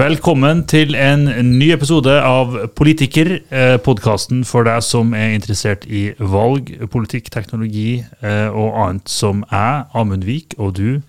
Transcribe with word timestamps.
Velkommen 0.00 0.62
til 0.70 0.94
en 0.96 1.26
ny 1.58 1.66
episode 1.74 2.12
av 2.24 2.54
Politiker, 2.78 3.28
eh, 3.52 3.74
podkasten 3.84 4.46
for 4.48 4.64
deg 4.64 4.80
som 4.86 5.10
er 5.12 5.34
interessert 5.34 5.82
i 5.84 6.14
valg, 6.16 6.70
politikk, 6.88 7.26
teknologi 7.34 7.98
eh, 8.22 8.48
og 8.48 8.78
annet 8.80 9.10
som 9.12 9.42
jeg, 9.50 9.82
Amund 9.92 10.24
Vik, 10.24 10.54
og 10.56 10.72
du 10.78 11.02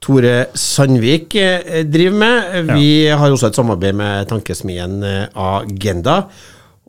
Tore 0.00 0.46
Sandvik 0.56 1.36
eh, 1.36 1.82
driver 1.84 2.16
med. 2.22 2.70
Vi 2.70 2.86
har 3.10 3.26
også 3.26 3.50
et 3.50 3.58
samarbeid 3.58 3.98
med 4.00 4.30
tankesmien 4.30 5.02
Agenda. 5.34 6.22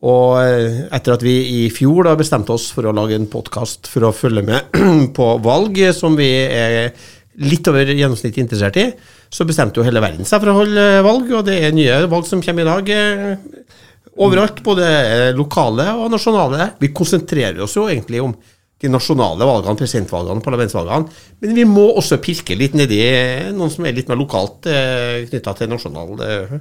Og 0.03 0.39
etter 0.39 1.17
at 1.17 1.25
vi 1.27 1.35
i 1.65 1.65
fjor 1.75 2.07
da 2.07 2.15
bestemte 2.19 2.55
oss 2.55 2.69
for 2.71 2.87
å 2.87 2.95
lage 2.95 3.19
en 3.19 3.27
podkast 3.27 3.91
for 3.91 4.07
å 4.07 4.15
følge 4.15 4.45
med 4.47 4.79
på 5.17 5.29
valg, 5.43 5.81
som 5.97 6.15
vi 6.19 6.29
er 6.45 6.93
litt 7.41 7.67
over 7.71 7.89
gjennomsnittet 7.89 8.43
interessert 8.43 8.77
i, 8.77 8.87
så 9.33 9.47
bestemte 9.49 9.79
jo 9.81 9.87
hele 9.87 10.03
verden 10.03 10.27
seg 10.27 10.43
for 10.43 10.51
å 10.51 10.59
holde 10.61 10.85
valg, 11.05 11.31
og 11.33 11.47
det 11.47 11.57
er 11.65 11.75
nye 11.75 12.03
valg 12.11 12.27
som 12.29 12.43
kommer 12.45 12.65
i 12.65 12.69
dag. 12.69 12.91
Overalt, 14.21 14.59
både 14.65 14.87
lokale 15.33 15.87
og 15.97 16.11
nasjonale. 16.13 16.73
Vi 16.81 16.91
konsentrerer 16.93 17.63
oss 17.65 17.73
jo 17.79 17.87
egentlig 17.89 18.21
om 18.21 18.35
de 18.83 18.91
nasjonale 18.91 19.47
valgene, 19.47 19.79
presidentvalgene, 19.79 20.43
parlamentsvalgene. 20.43 21.21
Men 21.41 21.55
vi 21.55 21.65
må 21.67 21.87
også 21.95 22.19
pirke 22.21 22.57
litt 22.59 22.75
nedi 22.77 22.99
noen 23.55 23.71
som 23.71 23.87
er 23.87 23.95
litt 23.95 24.11
mer 24.11 24.19
lokalt 24.19 24.67
eh, 24.69 25.23
knytta 25.29 25.55
til 25.57 25.71
nasjonal 25.71 26.25
eh, 26.27 26.57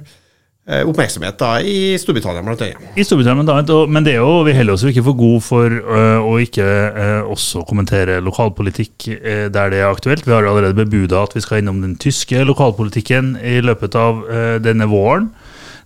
oppmerksomhet 0.63 1.35
da, 1.39 1.57
i 1.59 1.97
Storbritannia 1.99 2.39
annet. 2.39 2.77
I 2.95 3.03
Storbritannia 3.03 3.87
men 3.91 4.05
det 4.05 4.13
er 4.13 4.21
jo, 4.21 4.43
vi 4.47 4.53
heller 4.55 4.77
oss 4.77 4.85
jo 4.85 4.91
ikke 4.93 5.03
for 5.03 5.19
gode 5.19 5.41
for 5.43 5.73
uh, 5.75 6.23
å 6.23 6.37
ikke 6.39 6.63
uh, 6.63 7.31
også 7.33 7.65
kommentere 7.67 8.21
lokalpolitikk 8.23 9.09
der 9.51 9.73
det 9.73 9.81
er 9.81 9.89
aktuelt. 9.89 10.23
Vi 10.23 10.31
har 10.31 10.47
allerede 10.47 10.77
bebuda 10.77 11.25
at 11.25 11.35
vi 11.35 11.43
skal 11.43 11.59
innom 11.59 11.81
den 11.83 11.97
tyske 11.99 12.45
lokalpolitikken 12.47 13.35
i 13.43 13.57
løpet 13.63 13.97
av 13.99 14.23
denne 14.63 14.87
våren. 14.87 15.33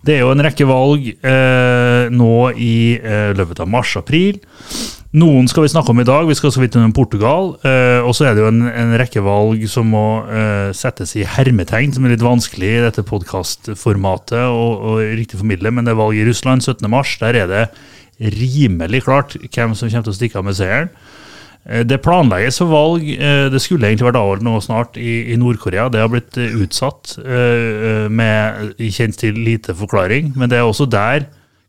Det 0.06 0.14
er 0.14 0.22
jo 0.22 0.30
en 0.32 0.46
rekke 0.46 0.68
valg 0.70 1.10
nå 2.14 2.36
i 2.54 2.78
løpet 3.36 3.64
av 3.64 3.72
mars-april. 3.72 4.38
Noen 5.16 5.46
skal 5.48 5.64
vi 5.64 5.72
snakke 5.72 5.94
om 5.94 6.02
i 6.02 6.08
dag. 6.08 6.26
Vi 6.28 6.36
skal 6.36 6.52
så 6.52 6.60
vidt 6.60 6.76
innom 6.76 6.92
Portugal. 6.96 7.54
Eh, 7.64 8.04
og 8.04 8.12
så 8.18 8.28
er 8.28 8.36
det 8.36 8.44
jo 8.44 8.50
en, 8.52 8.66
en 8.68 8.96
rekke 9.00 9.24
valg 9.24 9.64
som 9.72 9.88
må 9.94 10.08
eh, 10.28 10.74
settes 10.76 11.16
i 11.16 11.24
hermetegn, 11.24 11.94
som 11.96 12.04
er 12.04 12.16
litt 12.16 12.26
vanskelig 12.26 12.74
i 12.74 12.82
dette 12.84 13.06
podkastformatet 13.08 14.44
å 14.52 14.98
riktig 15.16 15.40
formidle. 15.40 15.72
Men 15.72 15.88
det 15.88 15.96
er 15.96 16.02
valg 16.02 16.20
i 16.20 16.26
Russland 16.28 16.66
17.3. 16.66 17.22
Der 17.24 17.40
er 17.46 17.54
det 17.54 18.34
rimelig 18.36 19.06
klart 19.06 19.38
hvem 19.38 19.78
som 19.78 19.88
kommer 19.88 20.10
til 20.10 20.16
å 20.16 20.20
stikke 20.20 20.42
av 20.42 20.48
med 20.50 20.58
seieren. 20.58 20.92
Eh, 21.68 21.84
det 21.88 22.02
planlegges 22.04 22.62
for 22.62 22.72
valg. 22.72 23.08
Eh, 23.08 23.48
det 23.52 23.62
skulle 23.64 23.90
egentlig 23.90 24.10
vært 24.10 24.20
avholdt 24.22 24.46
nå 24.46 24.58
snart 24.64 25.00
i, 25.02 25.34
i 25.34 25.40
Nord-Korea. 25.40 25.88
Det 25.92 26.02
har 26.02 26.12
blitt 26.12 26.40
eh, 26.40 26.56
utsatt 26.64 27.18
med 28.10 28.78
kjent 28.80 29.20
til 29.20 29.40
lite 29.48 29.76
forklaring. 29.78 30.34
Men 30.38 30.52
det 30.52 30.60
er 30.60 30.68
også 30.68 30.88
der 30.90 31.28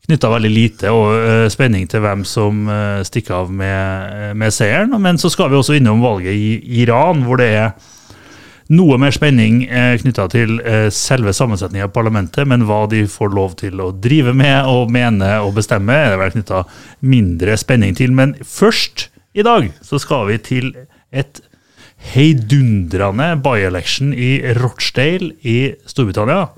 knytta 0.09 0.31
veldig 0.33 0.51
lite 0.51 0.93
og 0.95 1.11
uh, 1.13 1.45
spenning 1.53 1.85
til 1.91 2.03
hvem 2.05 2.25
som 2.29 2.65
uh, 2.71 3.05
stikker 3.05 3.43
av 3.43 3.53
med, 3.53 4.35
med, 4.41 4.55
seieren. 4.55 4.97
Men 5.05 5.21
så 5.21 5.31
skal 5.33 5.53
vi 5.53 5.59
også 5.59 5.77
innom 5.77 6.01
valget 6.05 6.33
i 6.33 6.81
Iran, 6.83 7.27
hvor 7.29 7.41
det 7.41 7.49
er 7.61 7.71
noe 8.73 8.99
mer 9.01 9.15
spenning 9.17 9.63
eh, 9.65 9.95
knytta 9.97 10.27
til 10.29 10.59
selve 10.93 11.33
sammensetningen 11.33 11.87
av 11.87 11.93
parlamentet, 11.95 12.45
men 12.45 12.67
hva 12.69 12.83
de 12.93 13.07
får 13.09 13.31
lov 13.33 13.55
til 13.63 13.81
å 13.81 13.87
drive 13.97 14.35
med 14.37 14.69
og 14.69 14.93
mene 14.93 15.39
og 15.41 15.55
bestemme, 15.57 15.97
er 15.97 16.13
det 16.13 16.19
vel 16.21 16.35
knytta 16.35 16.61
mindre 17.01 17.57
spenning 17.57 17.97
til. 17.97 18.13
Men 18.13 18.35
først 18.45 19.07
i 19.33 19.47
dag 19.47 19.71
så 19.81 19.97
skal 20.03 20.29
vi 20.29 20.37
til 20.51 20.69
et 21.09 21.41
heidundrende 22.13 23.33
by-election 23.43 24.13
i 24.13 24.39
Rochdale 24.59 25.33
i 25.43 25.59
Storbritannia. 25.89 26.49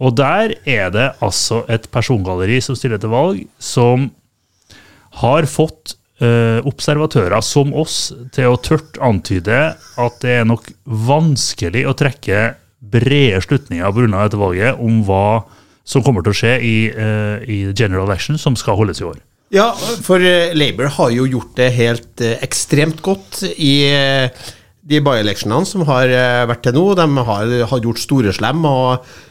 Og 0.00 0.16
der 0.16 0.56
er 0.64 0.90
det 0.94 1.08
altså 1.20 1.62
et 1.68 1.86
persongalleri 1.92 2.58
som 2.64 2.76
stiller 2.78 3.00
til 3.00 3.12
valg, 3.12 3.44
som 3.60 4.08
har 5.20 5.48
fått 5.50 5.96
eh, 6.22 6.60
observatører 6.66 7.44
som 7.44 7.74
oss 7.76 8.12
til 8.34 8.48
å 8.48 8.60
tørt 8.64 9.00
antyde 9.04 9.60
at 9.76 10.20
det 10.24 10.40
er 10.40 10.48
nok 10.48 10.70
vanskelig 10.84 11.84
å 11.88 11.96
trekke 11.98 12.54
brede 12.80 13.42
slutninger 13.44 13.92
pga. 13.92 14.08
dette 14.24 14.40
valget 14.40 14.80
om 14.80 15.02
hva 15.04 15.44
som 15.84 16.04
kommer 16.06 16.24
til 16.24 16.32
å 16.32 16.38
skje 16.38 16.54
i, 16.64 16.76
eh, 16.88 17.44
i 17.44 17.58
general 17.74 18.08
election 18.08 18.38
som 18.38 18.56
skal 18.56 18.78
holdes 18.80 19.02
i 19.02 19.08
år. 19.10 19.18
Ja, 19.50 19.72
for 19.74 20.22
uh, 20.22 20.54
Labour 20.54 20.86
har 20.94 21.10
jo 21.10 21.24
gjort 21.26 21.56
det 21.58 21.72
helt 21.74 22.22
ekstremt 22.22 23.00
godt 23.02 23.42
i 23.58 23.90
de 24.80 25.00
by-electionene 25.02 25.66
som 25.66 25.82
har 25.88 26.06
vært 26.46 26.62
til 26.62 26.76
nå. 26.76 26.84
De 26.94 27.06
har, 27.26 27.50
har 27.72 27.82
gjort 27.82 27.98
store 27.98 28.30
slem. 28.32 28.62
og 28.62 29.02
Eh, 29.02 29.29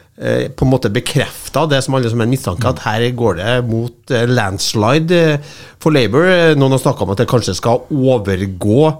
på 0.52 0.66
en 0.66 0.70
måte 0.70 0.90
bekrefta 0.92 1.62
det 1.70 1.78
som 1.84 1.96
alle 1.96 2.10
som 2.12 2.20
er 2.20 2.28
mistanke, 2.28 2.68
at 2.68 2.82
her 2.84 3.06
går 3.16 3.38
det 3.38 3.54
mot 3.70 4.12
eh, 4.12 4.28
landslide 4.28 5.20
eh, 5.34 5.54
for 5.80 5.96
Labour. 5.96 6.28
Noen 6.60 6.76
har 6.76 6.82
snakka 6.82 7.06
om 7.06 7.14
at 7.14 7.22
det 7.22 7.28
kanskje 7.30 7.56
skal 7.56 7.86
overgå 7.88 8.92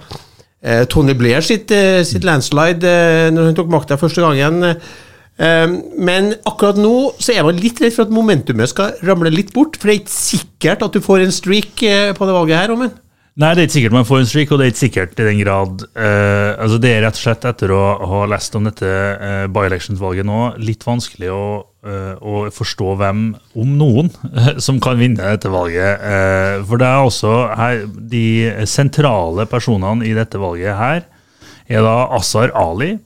Tony 0.93 1.15
Blair 1.17 1.41
sitt, 1.41 1.71
sitt 2.05 2.25
landslide 2.29 2.91
når 3.33 3.47
han 3.47 3.55
tok 3.57 3.71
makta 3.73 3.97
første 3.97 4.21
gangen. 4.21 4.75
Men 5.41 6.27
akkurat 6.45 6.77
nå 6.77 7.15
så 7.17 7.33
er 7.33 7.47
man 7.47 7.57
litt 7.57 7.81
redd 7.81 7.95
for 7.97 8.05
at 8.05 8.13
momentumet 8.13 8.69
skal 8.69 8.93
ramle 9.09 9.33
litt 9.33 9.55
bort. 9.57 9.79
For 9.81 9.89
det 9.89 9.95
er 9.95 10.03
ikke 10.03 10.13
sikkert 10.13 10.85
at 10.85 10.93
du 10.93 11.01
får 11.01 11.25
en 11.25 11.33
streak 11.33 11.81
på 11.81 12.29
det 12.29 12.37
valget 12.37 12.61
her, 12.61 12.75
Omen. 12.77 12.93
Nei, 13.41 13.55
det 13.57 13.63
er 13.63 13.69
ikke 13.69 13.77
sikkert 13.79 13.95
man 13.95 14.05
får 14.05 14.19
en 14.21 14.29
streak, 14.29 14.51
og 14.53 14.59
det 14.61 14.65
er 14.67 14.73
ikke 14.73 14.83
sikkert 14.83 15.21
i 15.23 15.25
den 15.25 15.39
grad 15.41 15.85
uh, 15.97 16.61
altså 16.61 16.77
Det 16.83 16.91
er 16.93 17.05
rett 17.07 17.17
og 17.17 17.23
slett, 17.23 17.47
etter 17.49 17.73
å 17.73 17.83
ha 18.11 18.25
lest 18.29 18.57
om 18.59 18.67
dette 18.69 18.91
uh, 18.91 19.47
by-elections-valget 19.55 20.29
nå, 20.29 20.41
litt 20.61 20.85
vanskelig 20.85 21.31
å, 21.33 21.45
uh, 21.87 22.15
å, 22.21 22.43
forstå 22.53 22.97
hvem, 23.01 23.23
om 23.63 23.71
noen, 23.81 24.11
som 24.67 24.81
kan 24.83 25.01
vinne 25.01 25.25
dette 25.25 25.53
valget. 25.53 26.05
for 26.69 26.83
det 26.83 26.91
er 26.91 27.07
også 27.07 27.33
her, 27.57 27.87
De 28.13 28.27
sentrale 28.69 29.49
personene 29.49 30.05
i 30.05 30.13
dette 30.17 30.41
valget 30.41 30.77
her 30.77 31.07
er 31.71 31.87
da 31.87 31.97
Asar 32.19 32.53
Ali, 32.59 32.97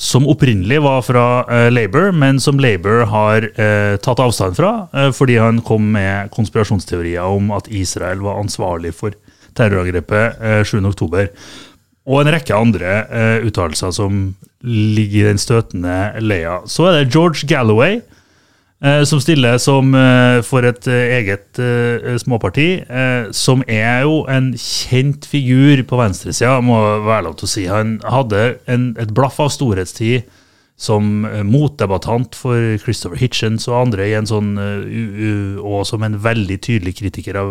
som 0.00 0.24
opprinnelig 0.32 0.78
var 0.80 1.02
fra 1.04 1.24
uh, 1.44 1.68
Labour, 1.68 2.08
men 2.16 2.40
som 2.40 2.60
Labour 2.60 3.04
har 3.10 3.44
uh, 3.58 3.96
tatt 4.00 4.22
avstand 4.24 4.56
fra 4.56 4.70
uh, 4.94 5.10
fordi 5.12 5.36
han 5.36 5.60
kom 5.66 5.90
med 5.92 6.30
konspirasjonsteorier 6.32 7.20
om 7.20 7.52
at 7.52 7.68
Israel 7.68 8.22
var 8.24 8.40
ansvarlig 8.40 8.94
for 8.96 9.16
terrorangrepet 9.58 10.40
uh, 10.40 10.62
7.10. 10.64 11.28
Og 12.08 12.22
en 12.22 12.32
rekke 12.32 12.56
andre 12.56 12.94
uh, 13.10 13.44
uttalelser 13.44 13.92
som 13.92 14.22
ligger 14.64 15.20
i 15.20 15.28
den 15.34 15.40
støtende 15.40 15.98
leia. 16.24 16.62
Så 16.64 16.88
er 16.88 16.98
det 16.98 17.12
George 17.12 17.44
Galloway, 17.48 18.00
som 18.80 19.20
stiller 19.20 19.58
som 19.60 19.92
eh, 19.92 20.40
for 20.46 20.64
et 20.64 20.86
eh, 20.88 21.18
eget 21.18 21.60
småparti, 22.22 22.68
som 23.36 23.60
er 23.68 24.06
jo 24.06 24.22
en 24.30 24.54
kjent 24.56 25.26
figur 25.28 25.82
på 25.84 25.98
venstresida, 26.00 26.62
må 26.64 26.78
være 27.04 27.26
lov 27.28 27.36
til 27.36 27.48
å 27.48 27.52
si. 27.52 27.66
Han 27.68 27.98
hadde 28.08 28.54
en, 28.70 28.94
et 29.00 29.12
blaff 29.12 29.40
av 29.42 29.52
storhetstid 29.52 30.24
som 30.80 31.26
motdebattant 31.44 32.32
for 32.32 32.56
Christopher 32.80 33.20
Hitchens 33.20 33.68
og 33.68 33.82
andre, 33.82 34.06
i 34.08 34.16
en 34.16 34.28
sånn, 34.28 34.54
og 35.60 35.82
som 35.84 36.06
en 36.06 36.16
veldig 36.24 36.56
tydelig 36.64 36.94
kritiker 37.02 37.36
av 37.36 37.50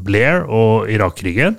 Blair 0.00 0.46
og 0.48 0.88
Irak-krigen. 0.88 1.58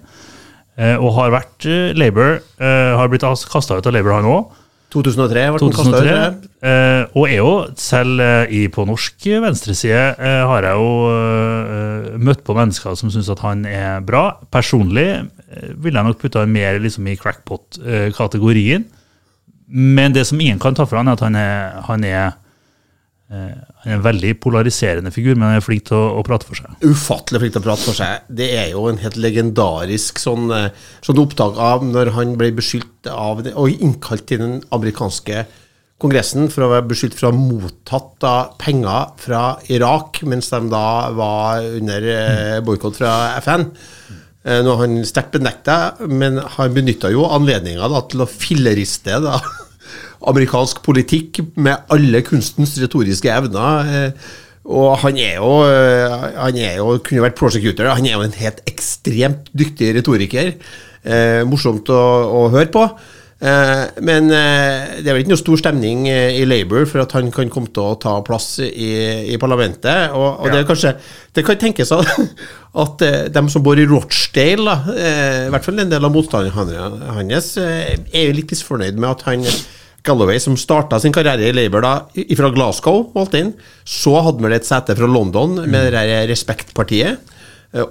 Og 0.81 1.11
har 1.19 1.35
vært 1.35 1.69
Labour, 1.94 2.39
har 2.57 3.13
blitt 3.13 3.27
kasta 3.53 3.77
ut 3.77 3.85
av 3.85 3.94
Labour, 3.94 4.15
han 4.18 4.31
òg. 4.33 4.64
2003 4.95 5.45
ble 5.53 5.62
den 5.62 5.75
kasta 5.75 6.01
ut. 6.01 6.47
Eh, 6.65 7.01
og 7.13 7.27
er 7.27 7.38
jo, 7.38 7.53
selv 7.80 8.24
eh, 8.24 8.56
på 8.74 8.88
norsk 8.89 9.27
venstreside, 9.44 10.06
eh, 10.15 10.42
har 10.50 10.69
jeg 10.69 10.80
jo 10.81 10.94
eh, 11.12 12.07
møtt 12.25 12.45
på 12.47 12.56
mennesker 12.57 12.97
som 13.00 13.12
syns 13.13 13.30
at 13.33 13.44
han 13.45 13.65
er 13.69 14.00
bra. 14.06 14.25
Personlig 14.53 15.09
eh, 15.12 15.74
ville 15.75 16.00
jeg 16.00 16.09
nok 16.09 16.21
putta 16.24 16.45
han 16.45 16.56
mer 16.56 16.80
liksom, 16.81 17.12
i 17.12 17.18
crackpot-kategorien. 17.19 18.88
Men 19.68 20.13
det 20.15 20.27
som 20.30 20.42
ingen 20.42 20.62
kan 20.62 20.77
ta 20.77 20.86
fra 20.88 21.01
han, 21.01 21.12
er 21.12 21.19
at 21.19 21.25
han 21.25 21.38
er, 21.39 21.80
han 21.89 22.09
er 22.09 22.25
Eh, 22.25 22.42
han 23.25 23.89
er 23.89 23.95
en 23.95 24.04
veldig 24.06 24.36
polariserende 24.38 25.10
figur, 25.13 25.33
men 25.33 25.48
han 25.48 25.57
er 25.57 25.66
flink 25.66 25.88
til 25.88 25.98
å, 25.98 26.19
å, 26.19 26.24
prate 26.25 26.45
for 26.45 26.60
seg. 26.60 26.75
Ufattelig 26.86 27.42
flink 27.42 27.56
til 27.56 27.63
å 27.63 27.66
prate 27.66 27.88
for 27.88 27.98
seg. 27.98 28.27
Det 28.30 28.51
er 28.54 28.69
jo 28.75 28.86
en 28.89 29.01
helt 29.01 29.18
legendarisk 29.18 30.22
sånn, 30.22 30.51
eh, 30.54 30.68
sånn 31.06 31.22
opptak 31.24 31.57
av 31.57 31.86
når 31.88 32.13
han 32.19 32.36
ble 32.38 32.51
beskyldt 32.60 33.10
av 33.10 33.42
og 33.48 33.81
innkalt 33.81 34.27
til 34.30 34.44
den 34.44 34.60
amerikanske 34.75 35.45
kongressen 36.01 36.51
for 36.54 36.68
å 36.68 36.69
være 36.75 36.89
beskyldt 36.92 37.18
for 37.18 37.30
å 37.30 37.33
ha 37.33 37.39
mottatt 37.39 38.27
penger 38.62 39.16
fra 39.24 39.44
Irak 39.74 40.19
mens 40.28 40.51
de 40.51 40.62
da 40.69 40.86
var 41.16 41.66
under 41.66 42.10
eh, 42.13 42.62
boikott 42.66 43.01
fra 43.01 43.18
FN. 43.42 43.71
Nå 44.45 44.75
har 44.75 44.83
han 44.83 45.00
sterkt 45.10 45.33
benekta, 45.33 45.95
men 46.06 46.36
han 46.38 46.74
benytta 46.75 47.10
jo 47.10 47.24
anledninga 47.25 47.88
til 48.12 48.21
å 48.21 48.28
filleriste 48.30 49.18
da 49.24 49.39
amerikansk 50.31 50.81
politikk 50.86 51.42
med 51.56 51.86
alle 51.94 52.24
kunstens 52.25 52.77
retoriske 52.81 53.31
evner. 53.31 53.94
Eh, 53.94 54.33
Og 54.66 54.95
han 54.98 55.18
er 55.22 55.36
jo 55.38 55.50
Han 55.62 56.56
er 56.57 56.80
jo, 56.80 56.98
kunne 57.06 57.22
vært 57.22 57.38
prosecutor. 57.38 57.92
Han 57.94 58.06
er 58.06 58.16
jo 58.16 58.24
en 58.25 58.39
helt 58.39 58.63
ekstremt 58.66 59.51
dyktig 59.54 59.92
retoriker. 59.94 60.56
Eh, 61.06 61.44
morsomt 61.45 61.89
å, 61.94 62.01
å, 62.33 62.48
høre 62.50 62.72
på. 62.74 62.86
Eh, 63.45 63.83
men 64.01 64.31
eh, 64.33 65.01
det 65.04 65.12
er 65.12 65.13
vel 65.13 65.22
ikke 65.22 65.33
noe 65.36 65.42
stor 65.42 65.60
stemning 65.60 66.07
eh, 66.10 66.39
i 66.39 66.48
Labour 66.48 66.88
for 66.89 67.04
at 67.04 67.13
han 67.18 67.30
kan 67.36 67.51
komme 67.54 67.69
til 67.75 67.83
å 67.83 67.98
ta 68.01 68.16
plass 68.25 68.56
i, 68.63 68.89
i 69.30 69.38
parlamentet. 69.42 70.16
Og, 70.16 70.42
og 70.42 70.50
ja. 70.50 70.56
det, 70.56 70.66
kanskje, 70.69 70.95
det 71.36 71.45
kan 71.45 71.60
tenkes 71.62 71.94
at, 71.94 72.10
at 72.86 73.06
eh, 73.06 73.21
de 73.36 73.45
som 73.54 73.66
bor 73.66 73.78
i 73.78 73.86
Rochdale, 73.89 74.66
da, 74.66 74.98
eh, 74.98 75.39
i 75.45 75.54
hvert 75.54 75.68
fall 75.68 75.83
en 75.83 75.94
del 75.94 76.10
av 76.10 76.16
motstanderne 76.16 77.13
hans, 77.19 77.54
er 77.62 78.24
jo 78.24 78.38
litt 78.39 78.56
misfornøyd 78.56 78.98
med 78.98 79.12
at 79.12 79.28
han 79.30 79.45
Galloway, 80.06 80.40
som 80.42 80.57
starta 80.60 81.00
sin 81.02 81.13
karriere 81.16 81.50
i 81.50 81.56
Labour 81.56 81.84
da, 81.86 81.94
fra 82.38 82.52
Glasgow, 82.54 83.07
holdt 83.16 83.38
inn. 83.40 83.54
Så 83.84 84.16
hadde 84.25 84.46
han 84.46 84.56
et 84.56 84.68
sete 84.68 84.96
fra 84.98 85.10
London 85.10 85.60
med 85.66 85.90
mm. 85.90 85.94
det 85.96 86.19
Respektpartiet. 86.31 87.34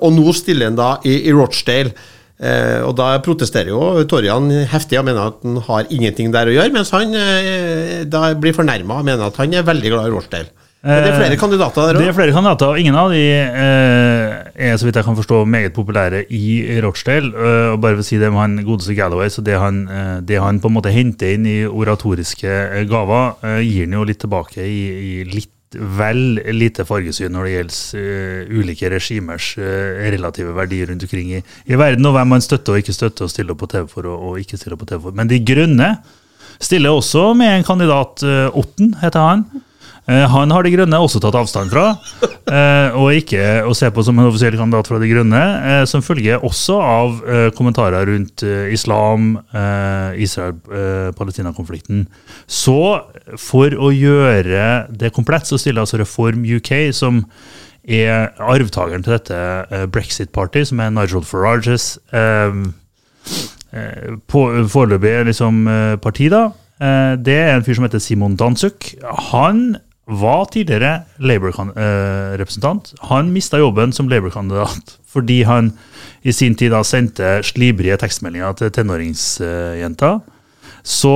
Og 0.00 0.10
nå 0.16 0.32
stiller 0.36 0.70
han 0.70 0.78
da 0.78 0.94
i, 1.04 1.18
i 1.28 1.34
Rochdale. 1.34 1.92
Eh, 2.34 2.80
og 2.82 2.96
da 2.98 3.12
protesterer 3.22 3.70
jo 3.70 4.02
Torjan 4.10 4.48
heftig 4.72 4.98
og 4.98 5.06
mener 5.06 5.30
at 5.30 5.44
han 5.46 5.60
har 5.68 5.92
ingenting 5.94 6.32
der 6.34 6.50
å 6.50 6.54
gjøre, 6.56 6.72
mens 6.74 6.90
han 6.90 7.14
eh, 7.14 8.02
da 8.10 8.32
blir 8.34 8.56
fornærma 8.56 8.98
og 8.98 9.06
mener 9.06 9.28
at 9.28 9.38
han 9.38 9.54
er 9.54 9.66
veldig 9.66 9.92
glad 9.92 10.10
i 10.10 10.14
Rochdale. 10.16 10.50
Men 10.84 11.00
det 11.00 11.12
er 11.12 11.20
flere 11.22 11.36
kandidater 11.40 11.86
der 11.86 11.96
òg? 11.96 12.02
Det 12.02 12.10
er 12.10 12.16
flere 12.18 12.34
kandidater, 12.34 12.74
og 12.74 12.82
ingen 12.82 12.98
av 13.00 13.14
de 13.14 13.22
eh, 13.40 14.34
er 14.54 14.76
så 14.78 14.86
vidt 14.86 14.98
jeg 15.00 15.06
kan 15.06 15.16
forstå 15.18 15.44
meget 15.50 15.74
populære 15.76 16.24
i 16.32 16.78
Rochdale. 16.84 17.32
Uh, 17.34 17.72
og 17.74 17.80
bare 17.82 17.98
for 17.98 18.04
å 18.04 18.06
si 18.06 18.20
det 18.20 18.30
med 18.32 18.40
han 18.40 18.60
godeste 18.66 18.94
Galloway, 18.96 19.32
så 19.32 19.42
det 19.44 19.58
han, 19.60 19.84
uh, 19.90 20.20
det 20.22 20.40
han 20.42 20.60
på 20.62 20.70
en 20.70 20.76
måte 20.76 20.94
henter 20.94 21.34
inn 21.34 21.48
i 21.50 21.58
oratoriske 21.66 22.86
gaver, 22.90 23.34
uh, 23.42 23.58
gir 23.60 23.88
han 23.88 23.98
jo 23.98 24.06
litt 24.08 24.22
tilbake 24.24 24.62
i, 24.62 24.80
i 24.94 25.12
litt 25.28 25.50
vel 25.74 26.38
lite 26.54 26.84
fargesyn 26.86 27.32
når 27.34 27.46
det 27.46 27.54
gjelder 27.54 27.78
uh, 27.98 28.58
ulike 28.60 28.90
regimers 28.92 29.52
uh, 29.58 30.02
relative 30.14 30.54
verdier 30.56 30.90
rundt 30.90 31.06
omkring 31.06 31.32
i, 31.38 31.42
i, 31.42 31.78
verden, 31.78 32.06
og 32.06 32.16
hvem 32.16 32.34
man 32.36 32.44
støtter 32.44 32.74
og 32.74 32.82
ikke 32.82 32.96
støtter 32.96 33.26
og 33.26 33.32
stiller 33.32 33.58
på 33.58 33.68
TV 33.70 33.88
for 33.90 34.10
og, 34.10 34.28
og 34.28 34.42
ikke 34.42 34.60
stiller 34.60 34.80
på 34.80 34.88
TV 34.90 35.00
for. 35.08 35.16
Men 35.16 35.30
De 35.30 35.40
Grønne 35.44 35.90
stiller 36.62 36.94
også 36.94 37.32
med 37.38 37.58
en 37.58 37.66
kandidat. 37.66 38.22
Uh, 38.22 38.60
Otten 38.60 38.94
heter 39.02 39.30
han. 39.30 39.46
Eh, 40.04 40.26
han 40.28 40.50
har 40.52 40.64
De 40.64 40.72
Grønne 40.74 40.98
også 41.00 41.20
tatt 41.22 41.36
avstand 41.38 41.70
fra, 41.72 41.84
eh, 42.52 42.92
og 42.98 43.16
ikke 43.16 43.64
å 43.64 43.72
se 43.76 43.88
på 43.88 44.04
som 44.04 44.18
en 44.20 44.28
offisiell 44.28 44.56
kandidat 44.60 44.88
fra 44.90 44.98
De 45.00 45.08
Grønne, 45.08 45.40
eh, 45.64 45.84
som 45.88 46.04
følge 46.04 46.36
også 46.44 46.76
av 46.76 47.22
kommentarer 47.56 48.04
rundt 48.10 48.42
islam, 48.72 49.38
Israel-Palestina-konflikten. 50.20 52.04
Så 52.46 53.00
for 53.40 53.76
å 53.80 53.90
gjøre 53.94 54.86
det 54.92 55.12
komplett, 55.16 55.46
så 55.48 55.58
stiller 55.60 55.84
altså 55.84 55.98
Reform 56.00 56.44
UK, 56.44 56.92
som 56.96 57.24
er 57.84 58.32
arvtakeren 58.40 59.04
til 59.04 59.16
dette 59.16 59.38
brexit-party, 59.92 60.64
som 60.68 60.80
er 60.84 60.92
Nigel 60.92 61.24
Farages 61.26 61.98
foreløpig 64.34 65.16
liksom, 65.30 65.64
parti, 66.04 66.28
da. 66.32 66.44
Det 67.24 67.38
er 67.40 67.54
en 67.54 67.64
fyr 67.64 67.78
som 67.78 67.86
heter 67.86 68.02
Simon 68.02 68.36
Dansuk. 68.40 68.92
Han 69.32 69.76
var 70.06 70.44
tidligere 70.52 71.04
Labour-representant. 71.18 72.92
Han 73.08 73.32
mista 73.32 73.58
jobben 73.58 73.92
som 73.92 74.08
Labour-kandidat 74.08 74.98
fordi 75.14 75.42
han 75.42 75.72
i 76.22 76.32
sin 76.32 76.54
tid 76.58 76.72
da 76.74 76.82
sendte 76.84 77.38
slibrige 77.46 77.96
tekstmeldinger 78.00 78.52
til 78.58 78.72
tenåringsjenter. 78.74 80.20
Så 80.84 81.14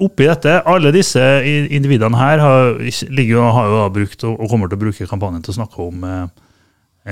oppi 0.00 0.28
dette, 0.28 0.60
alle 0.68 0.92
disse 0.94 1.20
individene 1.44 2.18
her 2.18 2.42
har, 2.42 2.72
ligger, 3.10 3.50
har 3.56 3.68
jo 3.72 3.84
brukt 3.94 4.24
og 4.28 4.48
kommer 4.50 4.70
til 4.70 4.78
å 4.78 4.84
bruke 4.86 5.10
kampanjen 5.10 5.44
til 5.44 5.54
å 5.54 5.58
snakke 5.58 5.84
om 5.84 6.04
eh, 6.08 6.26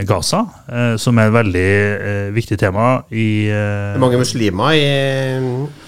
Gaza, 0.08 0.46
eh, 0.72 0.94
som 0.96 1.18
er 1.20 1.28
et 1.28 1.34
veldig 1.34 1.68
eh, 1.68 2.28
viktig 2.32 2.56
tema 2.60 3.02
i 3.12 3.48
eh, 3.52 3.98
Mange 4.00 4.20
muslimer 4.20 4.72
i, 4.72 4.86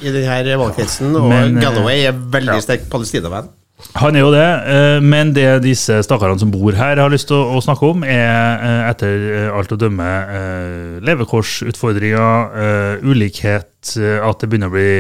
i 0.04 0.12
denne 0.12 0.58
valgkretsen, 0.60 1.14
og 1.16 1.31
men, 1.32 1.56
Galloway 1.62 2.04
er 2.10 2.12
veldig 2.12 2.58
ja. 2.58 2.64
sterk 2.66 2.84
palestinavenn. 2.92 3.48
Han 3.94 4.16
er 4.16 4.25
jo 4.25 4.31
det, 4.34 4.46
eh, 4.75 5.00
men 5.04 5.31
det 5.36 5.62
disse 5.62 6.00
stakkarene 6.02 6.40
som 6.42 6.50
bor 6.50 6.75
her, 6.75 6.98
har 6.98 7.12
lyst 7.12 7.28
til 7.31 7.38
å 7.38 7.60
snakke 7.62 7.86
om, 7.92 8.02
er 8.02 8.58
eh, 8.58 8.88
etter 8.90 9.26
eh, 9.28 9.50
alt 9.54 9.70
å 9.70 9.78
dømme 9.78 10.08
levekårsutfordringer, 11.04 13.02
ulikhet, 13.04 13.69
at 13.94 14.40
det 14.40 14.48
begynner 14.48 14.70
å 14.70 14.75
bli 14.75 14.92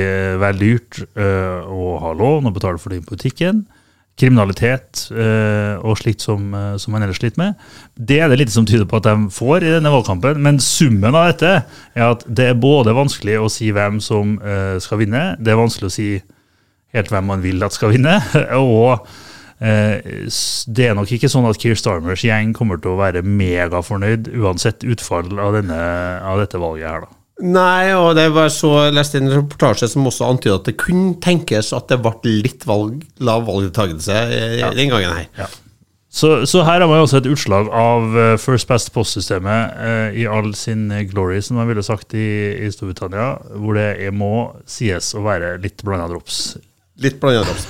vel 0.42 0.58
dyrt 0.60 0.98
å 1.16 1.94
ha 2.02 2.10
lån 2.12 2.50
og 2.50 2.54
betale 2.54 2.78
for 2.80 2.92
det 2.92 3.00
i 3.00 3.06
butikken. 3.06 3.62
Kriminalitet 4.20 5.08
og 5.14 5.96
slikt 5.98 6.22
som, 6.22 6.52
som 6.78 6.92
man 6.94 7.02
ellers 7.02 7.18
sliter 7.18 7.40
med. 7.40 7.62
Det 7.96 8.20
er 8.20 8.28
det 8.30 8.38
lite 8.42 8.54
som 8.54 8.66
tyder 8.68 8.86
på 8.90 9.00
at 9.00 9.08
de 9.08 9.32
får 9.34 9.64
i 9.64 9.72
denne 9.78 9.90
valgkampen, 9.94 10.38
men 10.44 10.60
summen 10.62 11.16
av 11.16 11.32
dette 11.32 11.54
er 11.96 12.04
at 12.10 12.26
det 12.28 12.50
er 12.52 12.60
både 12.60 12.94
vanskelig 12.94 13.40
å 13.40 13.50
si 13.50 13.72
hvem 13.74 13.98
som 14.04 14.36
skal 14.84 15.00
vinne, 15.00 15.24
det 15.40 15.54
er 15.54 15.62
vanskelig 15.62 15.90
å 15.90 15.96
si 15.96 16.10
helt 16.94 17.12
hvem 17.12 17.30
man 17.32 17.44
vil 17.44 17.64
at 17.66 17.76
skal 17.76 17.94
vinne. 17.94 18.16
Og 18.60 19.06
eh, 19.60 20.28
det 20.66 20.88
er 20.88 20.96
nok 20.98 21.12
ikke 21.14 21.30
sånn 21.32 21.48
at 21.50 21.60
Keir 21.60 21.78
Starmers 21.78 22.24
gjeng 22.26 22.54
kommer 22.56 22.80
til 22.80 22.94
å 22.94 23.00
være 23.02 23.24
megafornøyd 23.26 24.32
uansett 24.38 24.86
utfall 24.86 25.34
av, 25.36 25.58
denne, 25.58 25.82
av 26.22 26.42
dette 26.42 26.62
valget 26.62 26.90
her, 26.90 27.06
da. 27.08 27.20
Nei, 27.42 27.90
og 27.98 28.12
det 28.14 28.28
var 28.30 28.46
så 28.54 28.68
jeg 28.84 28.94
leste 28.94 29.18
en 29.18 29.32
reportasje 29.32 29.88
som 29.90 30.06
også 30.06 30.28
antydet 30.30 30.60
at 30.60 30.68
det 30.68 30.76
kunne 30.78 31.16
tenkes 31.22 31.72
at 31.74 31.88
det 31.90 31.98
ble 32.04 32.36
litt 32.44 32.62
valg, 32.68 33.00
lav 33.18 33.42
valgdeltakelse 33.48 34.20
ja. 34.60 34.70
den 34.76 34.92
gangen 34.92 35.16
her. 35.16 35.26
Ja. 35.40 35.48
Så, 36.14 36.46
så, 36.46 36.60
her 36.62 36.78
har 36.78 36.86
man 36.86 37.00
jo 37.00 37.08
også 37.08 37.18
et 37.18 37.26
utslag 37.26 37.72
av 37.74 38.04
uh, 38.14 38.36
First 38.38 38.68
Best 38.70 38.92
Post-systemet 38.94 39.80
eh, 39.82 40.20
i 40.22 40.28
all 40.30 40.52
sin 40.54 40.86
glory, 41.10 41.40
som 41.42 41.58
man 41.58 41.66
ville 41.66 41.82
sagt 41.82 42.14
i, 42.14 42.28
i 42.54 42.70
Storbritannia, 42.70 43.32
hvor 43.58 43.74
det 43.74 44.12
må 44.14 44.30
sies 44.70 45.10
å 45.18 45.24
være 45.26 45.56
litt 45.64 45.82
blanda 45.82 46.06
drops 46.12 46.54
Litt 47.02 47.18
blanda 47.20 47.42
drops. 47.42 47.66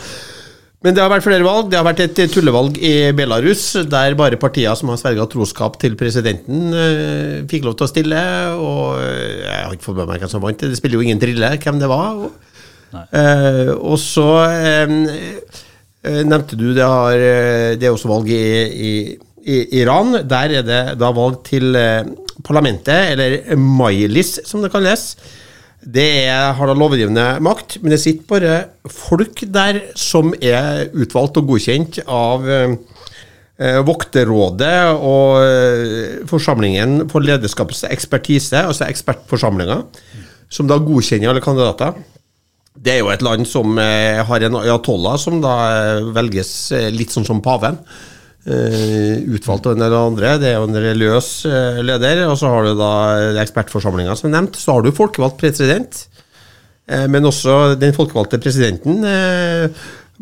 Men 0.84 0.92
det 0.92 1.00
har 1.00 1.08
vært 1.08 1.24
flere 1.24 1.46
valg. 1.46 1.70
Det 1.72 1.78
har 1.78 1.86
vært 1.86 2.02
et 2.04 2.18
tullevalg 2.28 2.76
i 2.76 2.92
Belarus, 3.16 3.62
der 3.88 4.16
bare 4.18 4.36
partier 4.40 4.76
som 4.76 4.90
har 4.92 4.98
sverga 5.00 5.24
troskap 5.32 5.78
til 5.80 5.94
presidenten, 5.96 6.66
uh, 6.76 7.38
fikk 7.48 7.64
lov 7.64 7.78
til 7.78 7.86
å 7.86 7.88
stille. 7.88 8.24
Og 8.58 8.98
uh, 9.00 9.44
jeg 9.46 9.62
har 9.62 9.72
ikke 9.72 9.86
fått 9.86 10.00
med 10.02 10.10
meg 10.10 10.20
hvem 10.20 10.32
som 10.34 10.44
vant. 10.44 10.60
Det 10.60 10.76
spiller 10.76 11.00
jo 11.00 11.06
ingen 11.06 11.22
drille 11.22 11.54
hvem 11.56 11.80
det 11.80 11.88
var. 11.88 12.26
Uh, 12.94 13.72
og 13.80 13.96
så 13.98 14.28
nevnte 16.04 16.58
du 16.60 16.66
det, 16.76 16.84
har, 16.84 17.16
det 17.80 17.86
er 17.88 17.94
også 17.94 18.10
valg 18.10 18.28
i, 18.28 18.36
i, 18.36 18.92
i, 19.40 19.56
Iran. 19.80 20.18
Der 20.28 20.52
er 20.58 20.66
det 20.68 20.82
da 21.00 21.08
valg 21.16 21.40
til 21.48 21.72
parlamentet, 22.44 23.14
eller 23.14 23.56
Mailis 23.56 24.36
som 24.44 24.60
det 24.60 24.68
kalles. 24.74 25.14
Det 25.84 26.06
er, 26.24 26.54
har 26.56 26.70
da 26.70 26.74
lovgivende 26.78 27.26
makt, 27.44 27.78
men 27.82 27.92
det 27.92 28.00
sitter 28.00 28.24
bare 28.30 28.54
folk 28.88 29.42
der 29.52 29.82
som 29.98 30.32
er 30.40 30.88
utvalgt 30.96 31.36
og 31.40 31.50
godkjent 31.50 32.00
av 32.08 32.48
eh, 32.48 32.76
Vokterrådet 33.84 34.78
og 34.96 35.42
eh, 35.44 36.24
Forsamlingen 36.30 37.04
for 37.12 37.26
lederskapets 37.26 37.84
ekspertise, 37.90 38.64
altså 38.64 38.88
ekspertforsamlinga, 38.88 39.82
som 40.48 40.70
da 40.70 40.80
godkjenner 40.80 41.34
alle 41.34 41.44
kandidater. 41.44 42.00
Det 42.74 42.96
er 42.96 43.04
jo 43.04 43.12
et 43.12 43.22
land 43.22 43.46
som 43.46 43.76
eh, 43.78 44.18
har 44.26 44.48
en 44.48 44.58
ayatollah 44.64 45.18
som 45.20 45.38
da 45.44 45.54
eh, 45.68 46.08
velges 46.16 46.50
eh, 46.74 46.88
litt 46.90 47.12
sånn 47.14 47.26
som 47.28 47.44
paven. 47.44 47.78
Uh, 48.44 49.24
utvalgt 49.32 49.64
av 49.64 49.72
en 49.72 49.82
eller 49.86 50.02
andre. 50.10 50.34
Det 50.36 50.50
er 50.50 50.58
jo 50.58 50.66
en 50.68 50.76
religiøs 50.76 51.28
uh, 51.48 51.78
leder. 51.80 52.26
Og 52.28 52.36
så 52.36 52.50
har 52.52 52.66
du 52.66 52.74
da 52.76 52.90
ekspertforsamlinga 53.40 54.16
som 54.20 54.32
nevnt. 54.32 54.58
Så 54.60 54.74
har 54.76 54.84
du 54.84 54.92
folkevalgt 54.92 55.40
president. 55.40 56.02
Uh, 56.84 57.06
men 57.08 57.24
også 57.24 57.72
den 57.80 57.96
folkevalgte 57.96 58.40
presidenten 58.42 59.00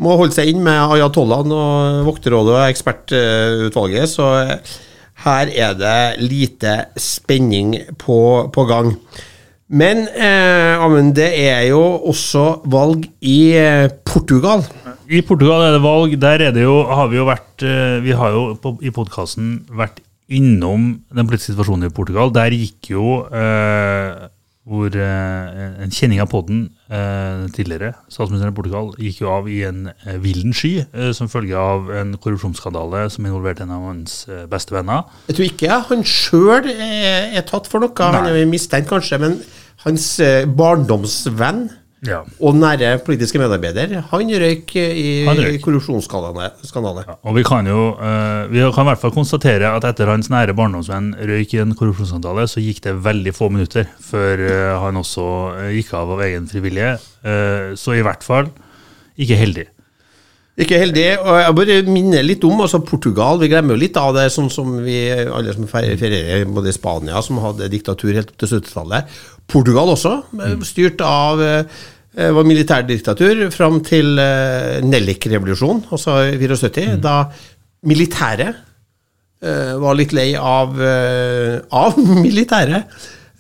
må 0.03 0.15
holde 0.17 0.33
seg 0.33 0.49
inn 0.49 0.63
med 0.65 0.95
ayatollahen 0.95 1.53
og 1.53 2.07
vokterrådet 2.07 2.55
og 2.55 2.63
ekspertutvalget. 2.71 4.09
Så 4.09 4.29
her 5.27 5.51
er 5.53 5.75
det 5.77 6.23
lite 6.23 6.79
spenning 6.97 7.75
på, 8.01 8.23
på 8.55 8.65
gang. 8.71 8.95
Men 9.73 10.05
Amund, 10.85 11.15
det 11.17 11.31
er 11.41 11.63
jo 11.71 11.81
også 12.13 12.61
valg 12.69 13.07
i 13.25 13.57
Portugal. 14.05 14.67
I 15.13 15.21
Portugal 15.27 15.67
er 15.67 15.75
det 15.75 15.83
valg. 15.85 16.15
Der 16.21 16.47
er 16.49 16.55
det 16.55 16.63
jo, 16.65 16.83
har 16.89 17.11
vi 17.13 17.19
jo 17.19 17.29
vært 17.29 17.65
eh, 17.67 17.99
Vi 18.05 18.15
har 18.17 18.33
jo 18.33 18.45
på, 18.61 18.77
i 18.81 18.93
podkasten 18.95 19.59
vært 19.73 20.01
innom 20.33 21.03
den 21.13 21.27
politiske 21.29 21.53
situasjonen 21.53 21.91
i 21.91 21.93
Portugal. 21.93 22.33
Der 22.33 22.55
gikk 22.55 22.93
jo 22.95 23.19
eh, 23.29 24.29
hvor 24.63 24.95
eh, 24.95 25.63
en 25.83 25.93
kjenning 25.93 26.23
av 26.23 26.31
podden 26.33 26.63
eh, 26.87 27.45
tidligere, 27.53 27.97
statsministeren 28.07 28.55
i 28.55 28.57
Portugal, 28.57 28.93
gikk 28.95 29.25
jo 29.25 29.33
av 29.35 29.51
i 29.51 29.59
en 29.69 29.89
eh, 29.91 30.17
villen 30.23 30.55
sky 30.57 30.77
eh, 30.85 31.11
som 31.17 31.29
følge 31.29 31.59
av 31.59 31.91
en 31.99 32.15
korrupsjonsskandale 32.15 33.09
som 33.13 33.27
involverte 33.27 33.67
en 33.67 33.75
av 33.75 33.89
hans 33.91 34.23
eh, 34.31 34.47
beste 34.49 34.73
venner. 34.77 35.11
Jeg 35.29 35.37
tror 35.37 35.51
ikke 35.51 35.81
han 35.91 36.07
sjøl 36.07 36.71
er, 36.73 37.35
er, 37.35 37.43
tatt 37.51 37.69
for 37.69 37.83
noe. 37.83 37.93
Nei. 37.93 38.23
Han 38.23 38.39
er 38.39 38.49
mistenkt, 38.49 38.89
kanskje, 38.95 39.21
men 39.21 39.43
hans 39.85 40.11
barndomsvenn 40.59 41.71
Ja. 42.03 42.25
Og 42.43 42.57
nære 42.59 42.97
politiske 43.07 43.39
medarbeider, 43.39 43.93
han 44.11 44.31
røyk 44.43 44.73
i 44.75 45.23
Han 45.23 45.39
røyk. 45.39 45.61
korrupsjonsskandale. 45.63 46.49
Ja, 47.07 47.15
og 47.23 47.37
vi 47.37 47.45
kan 47.47 47.69
jo 47.71 47.93
uh, 47.95 48.51
vi 48.51 48.59
kan 48.75 48.83
i 48.83 48.89
hvert 48.91 48.99
fall 48.99 49.13
konstatere 49.15 49.71
at 49.77 49.85
etter 49.87 50.11
hans 50.11 50.27
nære 50.33 50.51
barndomsvenn 50.59 51.13
røyk 51.15 51.55
i 51.55 51.61
en 51.63 51.77
korrupsjonsskandale, 51.79 52.49
så 52.51 52.59
gikk 52.59 52.81
det 52.89 52.97
veldig 53.05 53.35
få 53.37 53.53
minutter 53.55 53.87
før 54.03 54.43
uh, 54.43 54.81
han 54.83 54.99
også 54.99 55.29
eh, 55.61 55.77
gikk 55.79 55.93
av 55.95 56.11
av 56.17 56.25
egen 56.27 56.51
frivillige. 56.51 56.97
Uh, 57.23 57.71
så 57.79 57.95
i 57.95 58.03
hvert 58.03 58.27
fall 58.27 58.51
ikke 59.15 59.39
heldig. 59.39 59.69
Ikke 60.61 60.77
heldig. 60.83 61.07
og 61.23 61.39
Jeg 61.41 61.55
bare 61.57 61.77
minner 61.89 62.23
litt 62.27 62.43
om 62.45 62.59
altså 62.61 62.83
Portugal. 62.85 63.39
Vi 63.41 63.49
glemmer 63.49 63.73
jo 63.73 63.81
litt 63.81 63.97
av 63.97 64.11
det, 64.19 64.27
sånn 64.35 64.51
som 64.53 64.75
vi 64.85 64.99
alle 65.09 65.55
som 65.57 65.65
fer- 65.71 65.95
ferierer 65.97 66.45
både 66.51 66.69
i 66.69 66.77
Spania, 66.77 67.23
som 67.25 67.39
hadde 67.41 67.71
diktatur 67.73 68.13
helt 68.13 68.35
opp 68.35 68.43
til 68.43 68.51
70-tallet. 68.59 69.09
Portugal 69.51 69.91
også, 69.95 70.13
eh, 70.41 70.59
styrt 70.65 71.01
av 71.05 71.41
eh, 71.43 71.65
var 72.33 72.45
militærdiktatur 72.45 73.47
fram 73.53 73.81
til 73.85 74.19
eh, 74.21 74.81
Nellik-revolusjonen, 74.85 75.87
altså 75.93 76.19
i 76.31 76.37
74, 76.41 76.99
da 77.03 77.17
militæret 77.89 78.55
eh, 79.43 79.73
var 79.83 79.97
litt 79.99 80.13
lei 80.17 80.31
av, 80.39 80.77
eh, 80.81 81.59
av 81.75 81.97
militæret. 82.27 82.85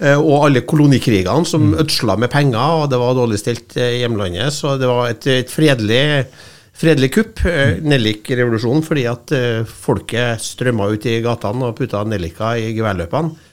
eh, 0.00 0.16
Og 0.18 0.49
alle 0.49 0.64
kolonikrigene 0.66 1.47
som 1.47 1.75
ødsla 1.78 2.16
med 2.18 2.32
penger, 2.32 2.82
og 2.82 2.88
det 2.90 2.99
var 2.99 3.14
dårlig 3.14 3.38
stilt 3.40 3.76
eh, 3.76 3.99
i 3.99 4.02
hjemlandet. 4.02 4.50
Så 4.56 4.76
det 4.80 4.88
var 4.90 5.12
et, 5.12 5.28
et 5.30 5.52
fredelig, 5.52 6.26
fredelig 6.75 7.12
kupp, 7.14 7.44
eh, 7.47 7.76
Nellik-revolusjonen, 7.85 8.82
fordi 8.88 9.06
at 9.12 9.32
eh, 9.37 9.62
folket 9.68 10.42
strømma 10.42 10.90
ut 10.92 11.06
i 11.06 11.21
gatene 11.25 11.71
og 11.71 11.76
putta 11.78 12.02
Nellika 12.09 12.56
i 12.59 12.73
geværløpene. 12.76 13.49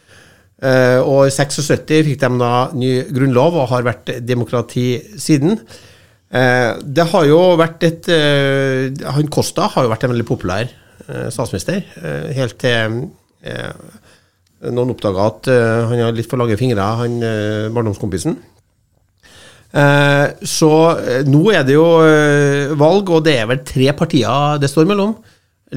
Eh, 0.59 0.99
og 0.99 1.29
i 1.29 1.31
76 1.31 2.03
fikk 2.03 2.19
de 2.19 2.29
da 2.41 2.53
ny 2.75 2.91
grunnlov 3.15 3.61
og 3.61 3.69
har 3.71 3.85
vært 3.87 4.11
demokrati 4.27 4.99
siden. 5.19 5.55
Eh, 6.29 6.71
det 6.83 7.05
har 7.13 7.25
jo 7.29 7.39
vært 7.57 7.85
et 7.87 8.09
eh, 8.13 8.91
Han 9.15 9.31
Costa 9.33 9.69
har 9.71 9.87
jo 9.87 9.93
vært 9.93 10.03
en 10.05 10.13
veldig 10.13 10.27
populær 10.27 10.75
statsminister, 11.09 11.79
helt 12.37 12.59
til 12.61 12.99
noen 14.69 14.91
oppdaga 14.93 15.23
at 15.25 15.47
han 15.89 16.01
har 16.03 16.13
litt 16.13 16.27
for 16.29 16.37
lange 16.37 16.53
fingre, 16.59 16.85
han 16.99 17.15
barndomskompisen. 17.73 18.35
Så 20.53 20.69
nå 21.25 21.41
er 21.49 21.65
det 21.65 21.73
jo 21.73 21.87
valg, 22.77 23.09
og 23.09 23.25
det 23.25 23.39
er 23.39 23.49
vel 23.49 23.63
tre 23.65 23.89
partier 23.97 24.61
det 24.61 24.69
står 24.69 24.85
mellom. 24.91 25.15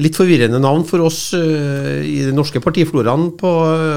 Litt 0.01 0.17
forvirrende 0.17 0.57
navn 0.57 0.87
for 0.89 1.03
oss 1.05 1.19
uh, 1.37 2.01
i 2.01 2.23
den 2.25 2.33
norske 2.33 2.57
partifloraen 2.63 3.27
på, 3.37 3.51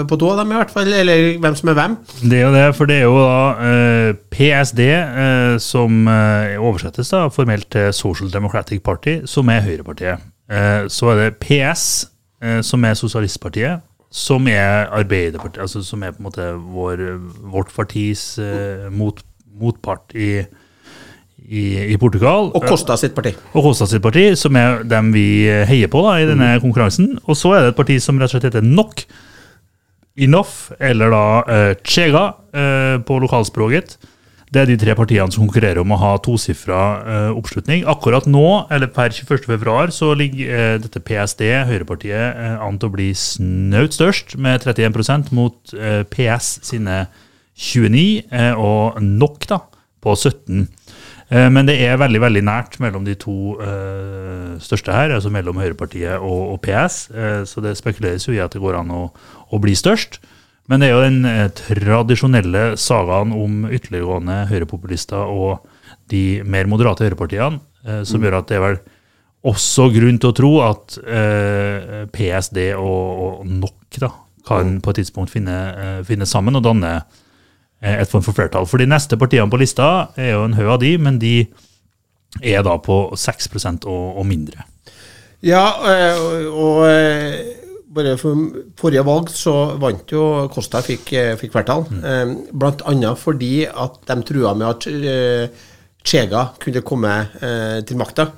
på 0.05 0.19
to 0.21 0.29
av 0.29 0.43
dem, 0.43 0.53
i 0.53 0.59
hvert 0.59 0.75
fall. 0.75 0.91
Eller 0.93 1.39
hvem 1.41 1.57
som 1.57 1.73
er 1.73 1.79
hvem. 1.79 1.97
Det 2.21 2.37
er 2.37 2.45
jo 2.45 2.53
det, 2.53 2.67
for 2.77 2.91
det 2.91 2.99
er 3.01 3.07
jo 3.07 3.17
da 3.23 3.39
uh, 3.57 4.27
PSD, 4.37 4.83
eh, 4.85 5.57
som 5.63 6.07
eh, 6.09 6.57
oversettes 6.61 7.11
da 7.13 7.27
formelt 7.33 7.71
til 7.73 7.93
Social 7.97 8.31
Democratic 8.33 8.83
Party, 8.85 9.23
som 9.25 9.49
er 9.49 9.65
høyrepartiet. 9.65 10.25
Eh, 10.51 10.87
så 10.93 11.11
er 11.13 11.23
det 11.23 11.39
PS, 11.43 12.07
eh, 12.43 12.61
som 12.63 12.85
er 12.85 12.95
sosialistpartiet, 12.95 13.81
som 14.11 14.47
er 14.49 14.87
Arbeiderpartiet, 14.95 15.63
altså 15.63 15.83
som 15.83 16.03
er 16.03 16.13
på 16.15 16.23
en 16.23 16.29
måte 16.29 16.53
vår, 16.77 17.03
vårt 17.53 17.73
partis 17.75 18.39
eh, 18.39 18.87
mot, 18.93 19.21
motpart 19.61 20.15
i, 20.15 20.45
i, 21.47 21.67
i 21.93 21.99
Portugal. 22.01 22.51
Og 22.57 22.67
Costa 22.69 22.97
sitt 23.01 23.15
parti. 23.17 23.35
og 23.55 23.69
Costa 23.69 23.89
sitt 23.91 24.05
parti, 24.05 24.29
som 24.39 24.57
er 24.59 24.83
dem 24.89 25.13
vi 25.15 25.47
heier 25.69 25.91
på 25.93 26.03
da, 26.07 26.19
i 26.21 26.29
denne 26.29 26.57
konkurransen. 26.63 27.17
Og 27.27 27.39
så 27.39 27.55
er 27.57 27.65
det 27.65 27.75
et 27.75 27.79
parti 27.79 28.01
som 28.03 28.21
rett 28.21 28.31
og 28.31 28.37
slett 28.37 28.51
heter 28.51 28.67
NOK, 28.67 29.07
Enough, 30.17 30.73
eller 30.81 31.11
da 31.13 31.25
uh, 31.45 31.73
Chega 31.85 32.31
uh, 32.33 32.95
på 33.05 33.19
lokalspråket. 33.21 33.99
Det 34.49 34.63
er 34.63 34.71
de 34.71 34.79
tre 34.81 34.95
partiene 34.97 35.29
som 35.35 35.43
konkurrerer 35.43 35.83
om 35.83 35.93
å 35.93 35.99
ha 36.01 36.15
tosifra 36.25 36.81
uh, 37.03 37.35
oppslutning. 37.37 37.85
Akkurat 37.93 38.25
nå, 38.31 38.47
eller 38.73 38.89
per 38.89 39.13
21.2, 39.13 39.77
så 39.93 40.15
ligger 40.17 40.55
uh, 40.55 40.79
dette 40.81 41.03
PSD, 41.05 41.45
høyrepartiet, 41.69 42.41
uh, 42.41 42.65
an 42.65 42.81
til 42.81 42.89
å 42.89 42.97
bli 42.97 43.11
snaut 43.13 43.93
størst, 43.93 44.39
med 44.41 44.65
31 44.65 45.29
mot 45.37 45.77
PS 46.15 46.55
sine 46.65 47.05
29, 47.57 48.23
eh, 48.31 48.53
og 48.61 49.01
NOK 49.03 49.49
da, 49.49 49.61
på 50.05 50.15
17. 50.15 50.67
Eh, 51.29 51.49
Men 51.51 51.67
det 51.67 51.77
er 51.83 51.99
veldig 51.99 52.21
veldig 52.23 52.43
nært 52.47 52.79
mellom 52.83 53.07
de 53.07 53.17
to 53.19 53.57
eh, 53.63 54.55
største 54.63 54.95
her, 54.95 55.15
altså 55.17 55.33
mellom 55.35 55.59
Høyrepartiet 55.59 56.23
og, 56.23 56.55
og 56.55 56.61
PS. 56.63 57.07
Eh, 57.11 57.43
så 57.49 57.63
det 57.65 57.77
spekuleres 57.79 58.29
jo 58.29 58.37
i 58.37 58.43
at 58.43 58.55
det 58.55 58.63
går 58.63 58.79
an 58.81 58.93
å, 58.95 59.05
å 59.51 59.63
bli 59.63 59.75
størst. 59.79 60.21
Men 60.67 60.83
det 60.83 60.89
er 60.89 60.97
jo 60.97 61.05
den 61.05 61.51
tradisjonelle 61.55 62.63
sagaen 62.81 63.31
om 63.35 63.69
ytterliggående 63.71 64.49
høyrepopulister 64.51 65.31
og 65.31 65.69
de 66.11 66.43
mer 66.43 66.67
moderate 66.67 67.07
høyrepartiene 67.07 68.03
som 68.03 68.25
gjør 68.25 68.41
at 68.41 68.49
det 68.51 68.57
er 68.57 68.65
vel 68.65 68.81
også 69.47 69.87
grunn 69.95 70.19
til 70.19 70.33
å 70.33 70.35
tro 70.35 70.51
at 70.67 70.97
PSD 72.11 72.59
og, 72.75 73.23
og 73.23 73.47
NOK 73.47 74.01
da, 74.03 74.11
kan 74.51 74.81
på 74.83 74.91
et 74.91 74.99
tidspunkt 75.05 75.31
finne, 75.31 75.55
finne 76.09 76.27
sammen 76.27 76.59
og 76.59 76.67
danne 76.67 76.97
et 77.83 78.09
form 78.09 78.25
for 78.25 78.37
flertall. 78.37 78.67
For 78.69 78.81
de 78.81 78.89
neste 78.89 79.19
partiene 79.21 79.51
på 79.53 79.61
lista 79.61 80.09
er 80.17 80.33
jo 80.35 80.47
en 80.47 80.57
haug 80.57 80.73
av 80.77 80.81
de, 80.83 80.95
men 81.03 81.21
de 81.23 81.37
er 82.43 82.65
da 82.67 82.77
på 82.83 82.99
6 83.17 83.51
og, 83.87 84.19
og 84.19 84.25
mindre. 84.27 84.65
Ja, 85.45 85.65
eh, 85.85 86.19
og, 86.19 86.57
og 86.57 86.81
eh, 86.89 87.37
bare 87.97 88.17
for 88.21 88.49
forrige 88.81 89.05
valg 89.07 89.31
så 89.33 89.55
vant 89.81 90.11
jo 90.13 90.49
Kosta 90.53 90.83
fikk, 90.85 91.13
eh, 91.13 91.37
fikk 91.41 91.53
flertall. 91.55 91.87
Mm. 91.91 92.51
Blant 92.53 92.85
annet 92.89 93.21
fordi 93.21 93.67
at 93.69 94.01
de 94.09 94.19
trua 94.27 94.57
med 94.57 94.69
at 94.73 94.89
eh, 94.91 95.65
Chega 96.07 96.49
kunne 96.63 96.85
komme 96.87 97.15
eh, 97.43 97.81
til 97.87 97.99
makta. 97.99 98.29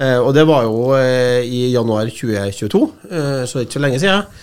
Eh, 0.00 0.18
og 0.18 0.32
det 0.34 0.46
var 0.48 0.64
jo 0.66 0.94
eh, 0.96 1.44
i 1.44 1.66
januar 1.72 2.08
2022, 2.08 2.80
eh, 3.10 3.42
så 3.46 3.58
det 3.58 3.60
er 3.60 3.66
ikke 3.66 3.76
så 3.76 3.82
lenge 3.84 4.00
siden. 4.02 4.40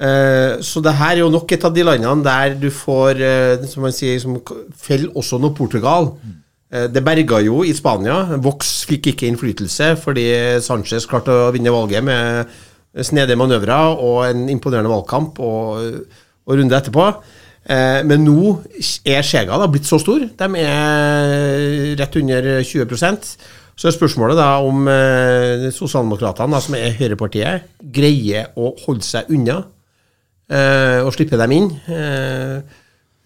Eh, 0.00 0.60
så 0.64 0.80
det 0.82 0.94
her 0.98 1.16
er 1.16 1.20
jo 1.22 1.30
nok 1.30 1.52
et 1.52 1.64
av 1.68 1.74
de 1.74 1.84
landene 1.84 2.24
der 2.24 2.54
du 2.58 2.70
får, 2.74 3.20
eh, 3.22 3.66
som 3.68 3.84
man 3.84 3.92
sier, 3.94 4.18
som 4.22 4.38
faller 4.78 5.12
også 5.14 5.38
noe 5.40 5.54
Portugal. 5.54 6.14
Eh, 6.72 6.88
Det 6.88 7.04
berga 7.04 7.40
jo 7.44 7.62
i 7.62 7.72
Spania. 7.72 8.36
Vox 8.38 8.84
fikk 8.88 9.12
ikke 9.12 9.28
innflytelse 9.28 9.96
fordi 10.00 10.60
Sanchez 10.60 11.06
klarte 11.06 11.28
å 11.30 11.52
vinne 11.52 11.70
valget 11.70 12.02
med 12.02 12.46
snedige 12.96 13.36
manøvrer 13.36 13.96
og 14.00 14.24
en 14.26 14.48
imponerende 14.48 14.90
valgkamp 14.90 15.38
og, 15.40 16.06
og 16.46 16.56
runde 16.56 16.76
etterpå. 16.76 17.14
Men 18.04 18.24
nå 18.24 18.58
er 19.06 19.22
Skjega 19.22 19.56
da 19.56 19.68
blitt 19.70 19.86
så 19.86 19.96
stor. 20.00 20.18
De 20.18 20.48
er 20.58 21.94
rett 21.96 22.16
under 22.16 22.48
20 22.64 23.14
Så 23.76 23.88
er 23.88 23.94
spørsmålet 23.94 24.36
da 24.36 24.58
om 24.60 24.88
eh, 24.88 25.70
sosialdemokratene, 25.70 26.60
som 26.60 26.74
er 26.74 26.96
høyrepartiet, 26.98 27.68
greier 27.80 28.50
å 28.56 28.74
holde 28.84 29.06
seg 29.06 29.30
unna 29.30 29.62
og 31.04 31.12
slippe 31.14 31.38
dem 31.40 31.52
inn. 31.54 31.68
Eh, 31.86 32.56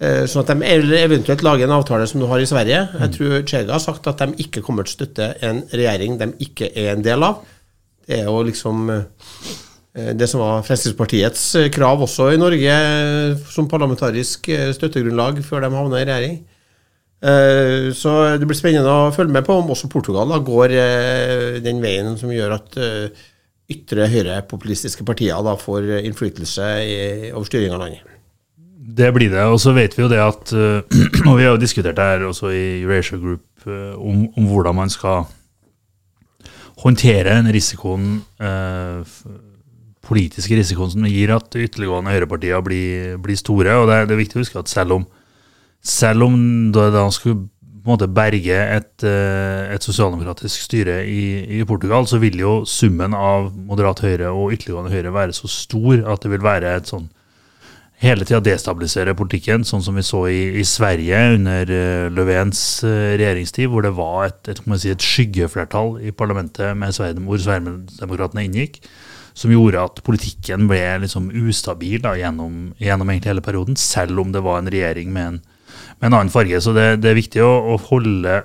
eh, 0.00 0.24
sånn 0.28 0.44
at 0.44 0.52
de 0.52 0.66
eventuelt 1.00 1.42
lager 1.42 1.64
en 1.64 1.76
avtale 1.78 2.06
som 2.06 2.20
du 2.20 2.26
har 2.30 2.42
i 2.42 2.48
Sverige. 2.48 2.82
Jeg 3.00 3.14
tror 3.16 3.46
Chega 3.48 3.72
har 3.72 3.82
sagt 3.82 4.06
at 4.06 4.18
de 4.18 4.36
ikke 4.44 4.62
kommer 4.62 4.84
til 4.84 4.92
å 4.94 4.98
støtte 5.00 5.30
en 5.46 5.62
regjering 5.72 6.18
de 6.20 6.32
ikke 6.46 6.70
er 6.74 6.92
en 6.94 7.02
del 7.06 7.22
av. 7.26 7.40
Det 8.06 8.20
er 8.20 8.28
jo 8.28 8.42
liksom 8.46 8.90
eh, 8.92 10.12
det 10.14 10.28
som 10.30 10.42
var 10.44 10.62
Fremskrittspartiets 10.66 11.46
eh, 11.58 11.70
krav 11.74 12.04
også 12.04 12.28
i 12.34 12.38
Norge 12.38 12.74
eh, 12.76 13.32
som 13.50 13.66
parlamentarisk 13.70 14.48
eh, 14.52 14.68
støttegrunnlag 14.76 15.40
før 15.42 15.64
de 15.64 15.72
havna 15.74 16.02
i 16.02 16.06
regjering. 16.06 16.36
Eh, 17.26 17.88
Så 17.96 18.12
det 18.38 18.46
blir 18.46 18.58
spennende 18.58 18.92
å 18.92 19.08
følge 19.16 19.32
med 19.32 19.46
på 19.48 19.56
om 19.56 19.72
også 19.72 19.88
Portugal 19.90 20.28
da 20.30 20.38
går 20.44 20.74
eh, 20.76 21.56
den 21.64 21.80
veien 21.82 22.14
som 22.20 22.30
gjør 22.30 22.58
at 22.60 22.76
eh, 22.76 23.24
ytre 23.72 24.06
høyrepopulistiske 24.12 25.04
partier 25.06 25.40
da 25.42 25.56
får 25.58 25.88
innflytelse 26.06 26.66
i- 26.86 27.32
over 27.32 27.48
styringa 27.48 27.74
av 27.74 27.80
landet. 27.86 28.12
Det 28.96 29.08
blir 29.12 29.28
det. 29.32 29.42
Og 29.50 29.58
så 29.60 29.72
vet 29.74 29.96
vi 29.96 30.04
jo 30.04 30.08
det 30.08 30.20
at 30.22 30.52
eh, 30.54 31.00
Og 31.28 31.34
vi 31.40 31.44
har 31.44 31.56
jo 31.56 31.60
diskutert 31.60 31.96
det 31.98 32.04
her 32.06 32.22
også 32.28 32.52
i 32.54 32.82
Eurasia 32.84 33.18
Group, 33.18 33.42
eh, 33.66 33.94
om, 33.98 34.28
om 34.36 34.46
hvordan 34.46 34.74
man 34.78 34.92
skal 34.92 35.26
håndtere 36.84 37.34
den 37.34 37.50
risikoen, 37.54 38.22
eh, 38.40 39.02
politiske 40.06 40.54
risikoen 40.54 40.92
som 40.92 41.06
gir 41.08 41.32
at 41.34 41.50
ytterliggående 41.58 42.12
høyrepartier 42.14 42.62
blir, 42.62 43.16
blir 43.18 43.38
store. 43.40 43.74
Og 43.80 43.88
det 43.90 43.96
er, 43.96 44.06
det 44.06 44.14
er 44.16 44.22
viktig 44.22 44.38
å 44.38 44.44
huske 44.44 44.60
at 44.62 44.70
selv 44.70 45.00
om, 45.00 45.06
selv 45.82 46.28
om 46.28 46.36
det 46.76 46.86
da 46.94 47.06
skulle 47.14 47.48
på 47.86 47.92
en 47.92 47.94
måte 47.94 48.10
berge 48.10 48.56
et, 48.58 49.04
eh, 49.06 49.70
et 49.70 49.84
sosialdemokratisk 49.84 50.64
styre 50.66 51.04
i, 51.06 51.60
i 51.60 51.64
Portugal, 51.68 52.08
så 52.10 52.18
vil 52.18 52.40
jo 52.42 52.54
summen 52.66 53.14
av 53.14 53.52
moderat 53.54 54.02
høyre 54.02 54.32
og 54.34 54.56
ytterliggående 54.56 54.90
høyre 54.90 55.14
være 55.14 55.36
så 55.36 55.46
stor 55.46 56.02
at 56.02 56.24
det 56.24 56.32
vil 56.34 56.42
være 56.42 56.74
et 56.80 56.90
sånn 56.90 57.06
hele 58.02 58.26
tida 58.26 58.42
destabilisere 58.44 59.14
politikken, 59.16 59.64
sånn 59.64 59.84
som 59.86 59.96
vi 59.96 60.04
så 60.04 60.26
i, 60.28 60.40
i 60.60 60.64
Sverige 60.68 61.22
under 61.38 61.70
uh, 61.70 62.10
Löfvens 62.12 62.60
eh, 62.84 63.14
regjeringstid, 63.16 63.70
hvor 63.72 63.86
det 63.86 63.94
var 63.96 64.26
et, 64.26 64.40
et, 64.52 64.60
si, 64.76 64.92
et 64.92 65.06
skyggeflertall 65.06 65.96
i 66.04 66.12
parlamentet 66.12 66.76
med 66.76 66.92
hvor 67.24 67.40
Sverigedemokraterna 67.40 68.44
inngikk, 68.44 68.82
som 69.36 69.52
gjorde 69.52 69.80
at 69.86 70.02
politikken 70.04 70.66
ble 70.68 70.82
liksom 71.06 71.30
ustabil 71.46 72.02
da, 72.04 72.16
gjennom, 72.18 72.74
gjennom 72.82 73.14
hele 73.14 73.44
perioden, 73.44 73.78
selv 73.80 74.20
om 74.20 74.34
det 74.34 74.44
var 74.44 74.60
en 74.60 74.72
regjering 74.72 75.12
med 75.14 75.30
en, 75.30 75.44
med 76.00 76.10
en 76.10 76.18
annen 76.18 76.32
farge. 76.32 76.60
Så 76.62 76.74
det, 76.76 76.88
det 77.02 77.12
er 77.12 77.18
viktig 77.18 77.42
å, 77.44 77.52
å, 77.74 77.80
holde 77.88 78.42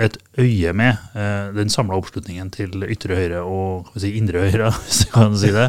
et 0.00 0.16
øye 0.40 0.72
med 0.76 0.96
eh, 1.18 1.52
den 1.52 1.70
samla 1.72 1.98
oppslutningen 2.00 2.48
til 2.54 2.86
ytre 2.88 3.18
høyre 3.18 3.42
og 3.44 3.92
si, 4.00 4.14
indre 4.16 4.46
høyre, 4.46 4.72
hvis 4.86 5.04
jeg 5.04 5.12
kan 5.14 5.36
si 5.38 5.52
det. 5.54 5.68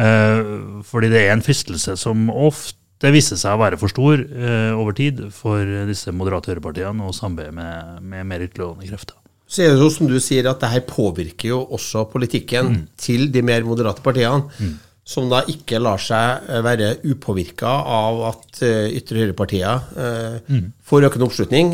Eh, 0.00 0.42
fordi 0.88 1.12
det 1.12 1.24
er 1.24 1.34
en 1.34 1.44
fristelse 1.44 1.98
som 2.00 2.28
ofte 2.32 3.12
viser 3.14 3.38
seg 3.38 3.54
å 3.54 3.62
være 3.62 3.78
for 3.78 3.92
stor 3.92 4.18
eh, 4.24 4.72
over 4.74 4.96
tid 4.96 5.26
for 5.34 5.62
disse 5.88 6.14
moderate 6.14 6.50
høyrepartiene 6.52 7.06
og 7.06 7.16
samarbeide 7.16 7.54
med, 7.54 8.02
med 8.02 8.30
mer 8.32 8.48
ytterliggående 8.48 8.88
krefter. 8.88 9.18
Så 9.48 9.62
er 9.64 9.72
det 9.72 9.80
jo 9.80 9.92
som 9.92 10.08
du 10.10 10.18
sier 10.20 10.44
at 10.50 10.60
det 10.60 10.68
her 10.68 10.82
påvirker 10.84 11.54
jo 11.54 11.62
også 11.72 12.02
politikken 12.12 12.66
mm. 12.68 12.82
til 13.00 13.30
de 13.32 13.40
mer 13.44 13.64
moderate 13.64 14.04
partiene. 14.04 14.44
Mm 14.60 14.76
som 15.08 15.30
da 15.30 15.40
ikke 15.48 15.80
lar 15.80 16.00
seg 16.02 16.48
eh, 16.50 16.60
være 16.64 16.90
upåvirka 17.08 17.70
av 17.88 18.20
at 18.28 18.60
uh, 18.60 18.88
ytre 18.92 19.22
høyrepartier 19.22 19.86
uh, 19.96 20.36
mm. 20.44 20.66
får 20.84 21.06
økende 21.08 21.28
oppslutning. 21.28 21.72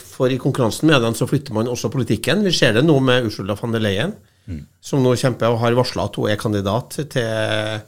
For 0.00 0.32
i 0.32 0.38
konkurransen 0.40 0.88
med 0.88 1.04
dem 1.04 1.16
så 1.18 1.28
flytter 1.28 1.56
man 1.56 1.68
også 1.68 1.92
politikken. 1.92 2.44
Vi 2.46 2.54
ser 2.56 2.76
det 2.76 2.86
nå 2.86 2.96
med 3.04 3.28
Ursula 3.28 3.56
von 3.58 3.74
der 3.74 3.84
Leyen, 3.84 4.14
mm. 4.48 4.62
som 4.80 5.04
nå 5.04 5.12
kjemper 5.20 5.52
og 5.52 5.60
har 5.64 5.76
varsla 5.76 6.08
at 6.08 6.16
hun 6.16 6.32
er 6.32 6.40
kandidat 6.40 6.96
til 7.12 7.84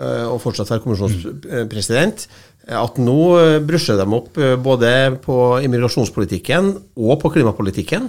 å 0.00 0.38
fortsatt 0.40 0.70
være 0.72 0.80
kommisjonspresident. 0.80 2.22
At 2.72 2.96
nå 3.02 3.18
brusher 3.66 3.98
de 4.00 4.06
opp 4.16 4.38
både 4.64 4.92
på 5.20 5.36
immigrasjonspolitikken 5.66 6.70
og 6.96 7.18
på 7.20 7.34
klimapolitikken. 7.34 8.08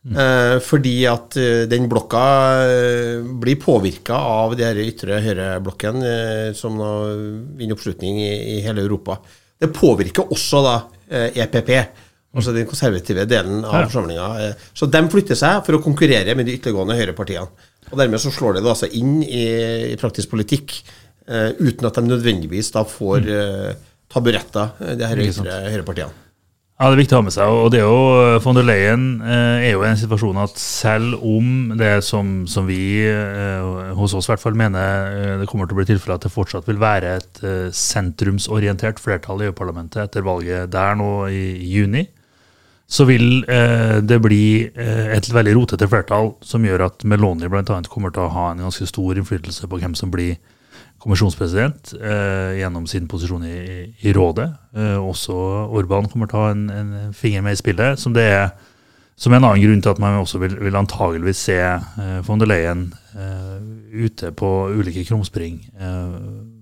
Eh, 0.00 0.58
fordi 0.64 0.94
at 1.04 1.36
uh, 1.36 1.66
den 1.68 1.84
blokka 1.90 2.20
uh, 2.64 3.26
blir 3.42 3.58
påvirka 3.60 4.16
av 4.16 4.54
de 4.56 4.64
her 4.64 4.78
ytre 4.80 5.18
høyreblokken 5.20 6.00
som 6.56 6.78
nå 6.78 6.92
vinner 7.58 7.76
oppslutning 7.76 8.22
i, 8.22 8.30
i, 8.54 8.60
hele 8.64 8.80
Europa. 8.86 9.18
Det 9.60 9.68
påvirker 9.76 10.32
også 10.32 10.62
da 10.64 10.76
EPP, 11.10 11.68
altså 12.32 12.54
den 12.54 12.68
konservative 12.70 13.26
delen 13.28 13.60
av 13.66 13.90
forsamlinga. 13.90 14.54
så 14.72 14.86
de 14.88 15.02
flytter 15.12 15.36
seg 15.36 15.60
for 15.66 15.76
å 15.76 15.82
konkurrere 15.84 16.36
med 16.38 16.48
de 16.48 16.54
ytterliggående 16.56 16.96
høyrepartiene. 16.96 17.66
Og 17.90 17.98
dermed 17.98 18.22
så 18.22 18.32
slår 18.32 18.56
det 18.56 18.64
da 18.64 18.72
altså 18.72 18.88
inn 18.96 19.18
i, 19.26 19.44
i 19.90 19.98
praktisk 20.00 20.32
politikk 20.32 20.78
uten 21.26 21.90
at 21.90 21.98
de 21.98 22.06
nødvendigvis 22.06 22.72
da 22.72 22.86
får 22.88 23.26
mm. 23.26 23.84
taburetter, 24.14 24.72
de 24.96 25.12
her 25.12 25.24
ytre 25.26 25.60
høyrepartiene. 25.66 26.29
Ja, 26.80 26.88
Det 26.88 26.94
er 26.96 27.00
viktig 27.02 27.12
å 27.12 27.18
ha 27.18 27.24
med 27.26 27.34
seg. 27.34 27.44
og 27.44 27.66
det 27.74 27.80
er 27.82 27.84
jo, 27.84 27.96
eh, 28.24 28.38
Von 28.40 28.56
der 28.56 28.64
Leyen 28.64 29.20
eh, 29.20 29.68
er 29.68 29.72
jo 29.74 29.82
i 29.84 29.88
en 29.90 29.98
situasjon 30.00 30.38
at 30.40 30.56
selv 30.56 31.20
om 31.20 31.74
det 31.76 32.02
som, 32.02 32.46
som 32.48 32.64
vi 32.64 33.04
eh, 33.04 33.92
hos 33.92 34.14
oss 34.16 34.24
i 34.24 34.32
hvert 34.32 34.40
fall 34.40 34.56
mener 34.56 35.42
det 35.42 35.48
kommer 35.50 35.68
til 35.68 35.76
å 35.76 35.80
bli 35.82 35.90
tilfellet 35.90 36.16
at 36.16 36.24
det 36.24 36.32
fortsatt 36.32 36.64
vil 36.64 36.80
være 36.80 37.18
et 37.18 37.42
sentrumsorientert 37.76 38.96
flertall 38.96 39.42
i 39.42 39.50
EU-parlamentet 39.50 40.06
etter 40.06 40.24
valget 40.24 40.72
der 40.72 40.96
nå 40.96 41.28
i, 41.28 41.42
juni, 41.68 42.06
så 42.88 43.04
vil 43.04 43.44
det 43.44 44.18
bli 44.24 44.72
et 44.72 45.28
veldig 45.30 45.52
rotete 45.58 45.86
flertall 45.86 46.32
som 46.40 46.64
gjør 46.64 46.86
at 46.88 47.04
Meloni 47.04 47.46
bl.a. 47.52 47.82
kommer 47.92 48.10
til 48.10 48.24
å 48.24 48.32
ha 48.32 48.46
en 48.54 48.64
ganske 48.64 48.88
stor 48.88 49.20
innflytelse 49.20 49.68
på 49.68 49.82
hvem 49.84 49.92
som 49.94 50.10
blir 50.10 50.40
kommisjonspresident 51.00 51.94
eh, 51.96 52.58
gjennom 52.60 52.86
sin 52.90 53.08
posisjon 53.08 53.44
i, 53.48 53.60
i 54.04 54.12
rådet. 54.16 54.48
Eh, 54.76 54.98
også 55.00 55.36
Orban 55.72 56.08
kommer 56.12 56.28
til 56.30 56.38
å 56.38 56.44
ha 56.44 56.52
en, 56.54 56.66
en, 56.70 56.92
finger 57.16 57.44
med 57.46 57.56
i 57.56 57.60
spillet, 57.60 58.00
som 58.00 58.16
er 58.20 58.50
som 59.20 59.34
en 59.36 59.44
annen 59.44 59.60
grunn 59.60 59.82
til 59.84 59.92
at 59.92 59.98
man 60.00 60.16
også 60.22 60.38
vil, 60.40 60.54
vil 60.64 60.78
antageligvis 60.78 61.42
se 61.50 61.58
eh, 61.60 62.20
von 62.24 62.40
der 62.40 62.48
Leyen 62.48 62.86
eh, 63.12 63.58
ute 64.06 64.30
på 64.32 64.48
ulike 64.72 65.04
krumspring 65.08 65.58
eh, 65.76 66.14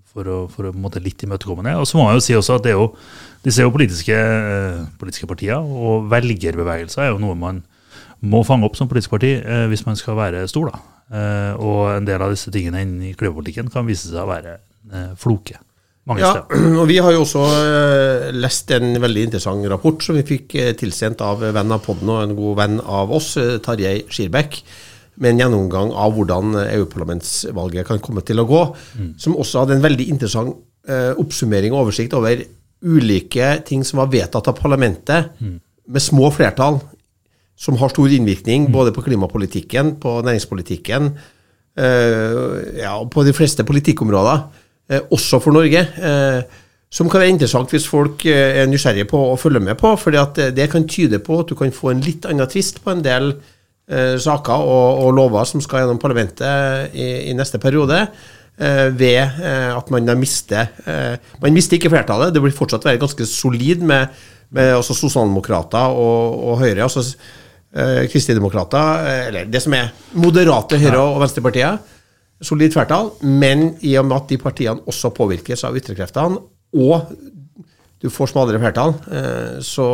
for 0.08 0.26
å, 0.26 0.38
for 0.50 0.66
å 0.66 0.74
måte 0.74 1.02
litt. 1.02 1.22
Og 1.22 1.86
så 1.86 1.98
må 1.98 2.08
man 2.08 2.16
jo 2.16 2.24
si 2.24 2.34
også 2.34 2.58
at 2.58 2.66
det 2.66 2.72
er 2.72 2.80
jo, 2.80 2.88
disse 3.44 3.62
er 3.62 3.68
jo 3.68 3.74
politiske, 3.74 4.14
eh, 4.14 4.80
politiske 4.98 5.30
partier, 5.30 5.58
og 5.58 6.08
velgerbevegelser 6.10 7.06
er 7.06 7.12
jo 7.12 7.22
noe 7.22 7.38
man 7.38 7.62
må 8.20 8.42
fange 8.46 8.66
opp 8.66 8.76
som 8.78 8.88
politisk 8.90 9.14
parti 9.14 9.36
hvis 9.70 9.84
man 9.86 9.98
skal 9.98 10.16
være 10.18 10.46
stor. 10.50 10.72
da. 10.72 10.80
Eh, 11.08 11.54
og 11.56 11.94
en 11.94 12.04
del 12.04 12.20
av 12.20 12.34
disse 12.34 12.52
tingene 12.52 12.82
i 13.08 13.14
klimapolitikken 13.16 13.70
kan 13.72 13.86
vise 13.88 14.10
seg 14.10 14.20
å 14.20 14.28
være 14.28 14.58
eh, 14.58 15.14
floke. 15.20 15.56
Mange 16.08 16.24
ja, 16.24 16.34
steder. 16.34 16.76
og 16.82 16.84
Vi 16.90 16.98
har 17.04 17.14
jo 17.14 17.22
også 17.24 17.44
uh, 17.44 18.28
lest 18.36 18.70
en 18.76 18.96
veldig 19.00 19.24
interessant 19.28 19.64
rapport 19.72 20.04
som 20.04 20.16
vi 20.16 20.26
fikk 20.28 20.56
tilsendt 20.80 21.24
av 21.24 21.42
venn 21.44 21.74
av 21.74 21.82
podden 21.84 22.12
og 22.12 22.22
en 22.22 22.36
god 22.36 22.60
venn 22.62 22.78
av 22.80 23.12
oss, 23.16 23.34
Tarjei 23.64 24.06
Skirbekk, 24.08 24.60
med 25.20 25.34
en 25.34 25.42
gjennomgang 25.42 25.92
av 25.92 26.14
hvordan 26.16 26.56
EU-parlamentsvalget 26.62 27.88
kan 27.88 28.00
komme 28.04 28.22
til 28.24 28.40
å 28.40 28.46
gå. 28.48 28.62
Mm. 29.00 29.10
Som 29.20 29.36
også 29.36 29.64
hadde 29.64 29.76
en 29.76 29.84
veldig 29.84 30.06
interessant 30.12 30.64
oppsummering 31.20 31.74
og 31.74 31.82
oversikt 31.82 32.14
over 32.16 32.40
ulike 32.80 33.50
ting 33.68 33.82
som 33.84 33.98
var 34.00 34.08
vedtatt 34.12 34.48
av 34.48 34.56
parlamentet, 34.56 35.34
mm. 35.42 35.58
med 35.92 36.04
små 36.04 36.30
flertall 36.32 36.78
som 37.58 37.76
har 37.80 37.90
stor 37.90 38.12
innvirkning 38.14 38.68
mm. 38.68 38.72
både 38.72 38.94
på 38.94 39.02
klimapolitikken, 39.02 39.96
på 40.02 40.20
næringspolitikken, 40.22 41.10
eh, 41.78 42.38
ja, 42.84 42.94
på 43.10 43.26
de 43.26 43.34
fleste 43.34 43.66
politikkområder, 43.66 44.44
eh, 44.90 45.02
også 45.10 45.40
for 45.42 45.56
Norge. 45.56 45.82
Eh, 45.82 46.42
som 46.90 47.10
kan 47.10 47.20
være 47.20 47.34
interessant 47.34 47.68
hvis 47.74 47.84
folk 47.84 48.22
er 48.24 48.64
nysgjerrige 48.70 49.10
på 49.10 49.18
å 49.20 49.36
følge 49.36 49.60
med 49.60 49.76
på. 49.76 49.90
for 49.98 50.10
det 50.10 50.70
kan 50.70 50.88
tyde 50.88 51.18
på 51.18 51.40
at 51.40 51.48
du 51.50 51.54
kan 51.54 51.70
få 51.70 51.90
en 51.90 52.00
litt 52.00 52.24
annen 52.24 52.48
tvist 52.48 52.80
på 52.82 52.90
en 52.90 53.02
del 53.04 53.34
saker 53.88 54.52
og, 54.52 55.04
og, 55.04 55.12
lover 55.16 55.44
som 55.44 55.60
skal 55.60 55.80
gjennom 55.82 55.98
parlamentet 56.00 56.94
i, 56.94 57.28
i 57.28 57.34
neste 57.36 57.58
periode. 57.58 58.08
ved 58.58 59.20
at 59.76 59.90
man 59.90 60.06
da 60.06 60.14
mister 60.14 60.66
Man 61.42 61.52
mister 61.52 61.76
ikke 61.76 61.90
flertallet. 61.90 62.32
Det 62.32 62.40
blir 62.40 62.56
fortsatt 62.56 62.84
være 62.84 62.98
ganske 62.98 63.26
solid 63.26 63.84
med, 63.84 64.08
med 64.50 64.82
sosialdemokrater 64.82 65.92
og, 65.92 66.48
og 66.48 66.58
Høyre. 66.58 66.82
altså 66.82 67.04
eh, 67.74 68.04
kristendemokrater, 68.10 69.06
eh, 69.06 69.26
eller 69.28 69.48
det 69.50 69.62
som 69.64 69.74
er 69.76 69.90
moderate 70.18 70.78
Høyre- 70.80 71.00
og 71.02 71.20
Venstrepartiet, 71.22 71.94
solid 72.40 72.72
flertall, 72.72 73.10
men 73.22 73.72
i 73.82 73.96
og 73.98 74.06
med 74.06 74.16
at 74.16 74.30
de 74.30 74.38
partiene 74.38 74.84
også 74.86 75.10
påvirkes 75.14 75.64
av 75.66 75.76
ytterkreftene, 75.76 76.38
og 76.78 77.12
du 77.98 78.08
får 78.14 78.30
smalere 78.30 78.60
flertall, 78.62 78.94
eh, 79.10 79.58
så, 79.64 79.88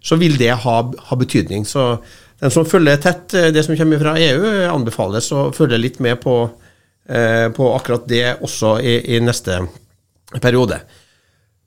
så, 0.00 0.16
vil 0.16 0.38
det 0.40 0.54
ha, 0.64 0.76
ha, 1.10 1.16
betydning. 1.20 1.66
Så 1.68 1.98
den 2.40 2.50
som 2.50 2.66
følger 2.66 2.96
tett 3.02 3.36
det 3.52 3.64
som 3.66 3.76
kommer 3.76 4.00
fra 4.00 4.16
EU, 4.18 4.48
anbefales 4.72 5.28
å 5.32 5.50
følge 5.54 5.78
litt 5.78 6.00
med 6.02 6.18
på, 6.22 6.36
på 7.56 7.68
akkurat 7.76 8.08
det 8.08 8.24
også 8.42 8.78
i, 8.80 8.96
i 9.14 9.20
neste 9.22 9.60
periode. 10.40 10.80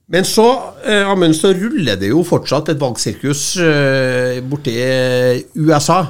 Men 0.07 0.25
så, 0.25 0.45
eh, 0.85 1.07
Amund, 1.09 1.33
så 1.33 1.49
ruller 1.57 1.97
det 1.97 2.11
jo 2.11 2.21
fortsatt 2.25 2.69
et 2.69 2.81
valgsirkus 2.81 3.45
eh, 3.57 4.41
borti 4.45 4.75
eh, 4.77 5.39
USA. 5.57 6.03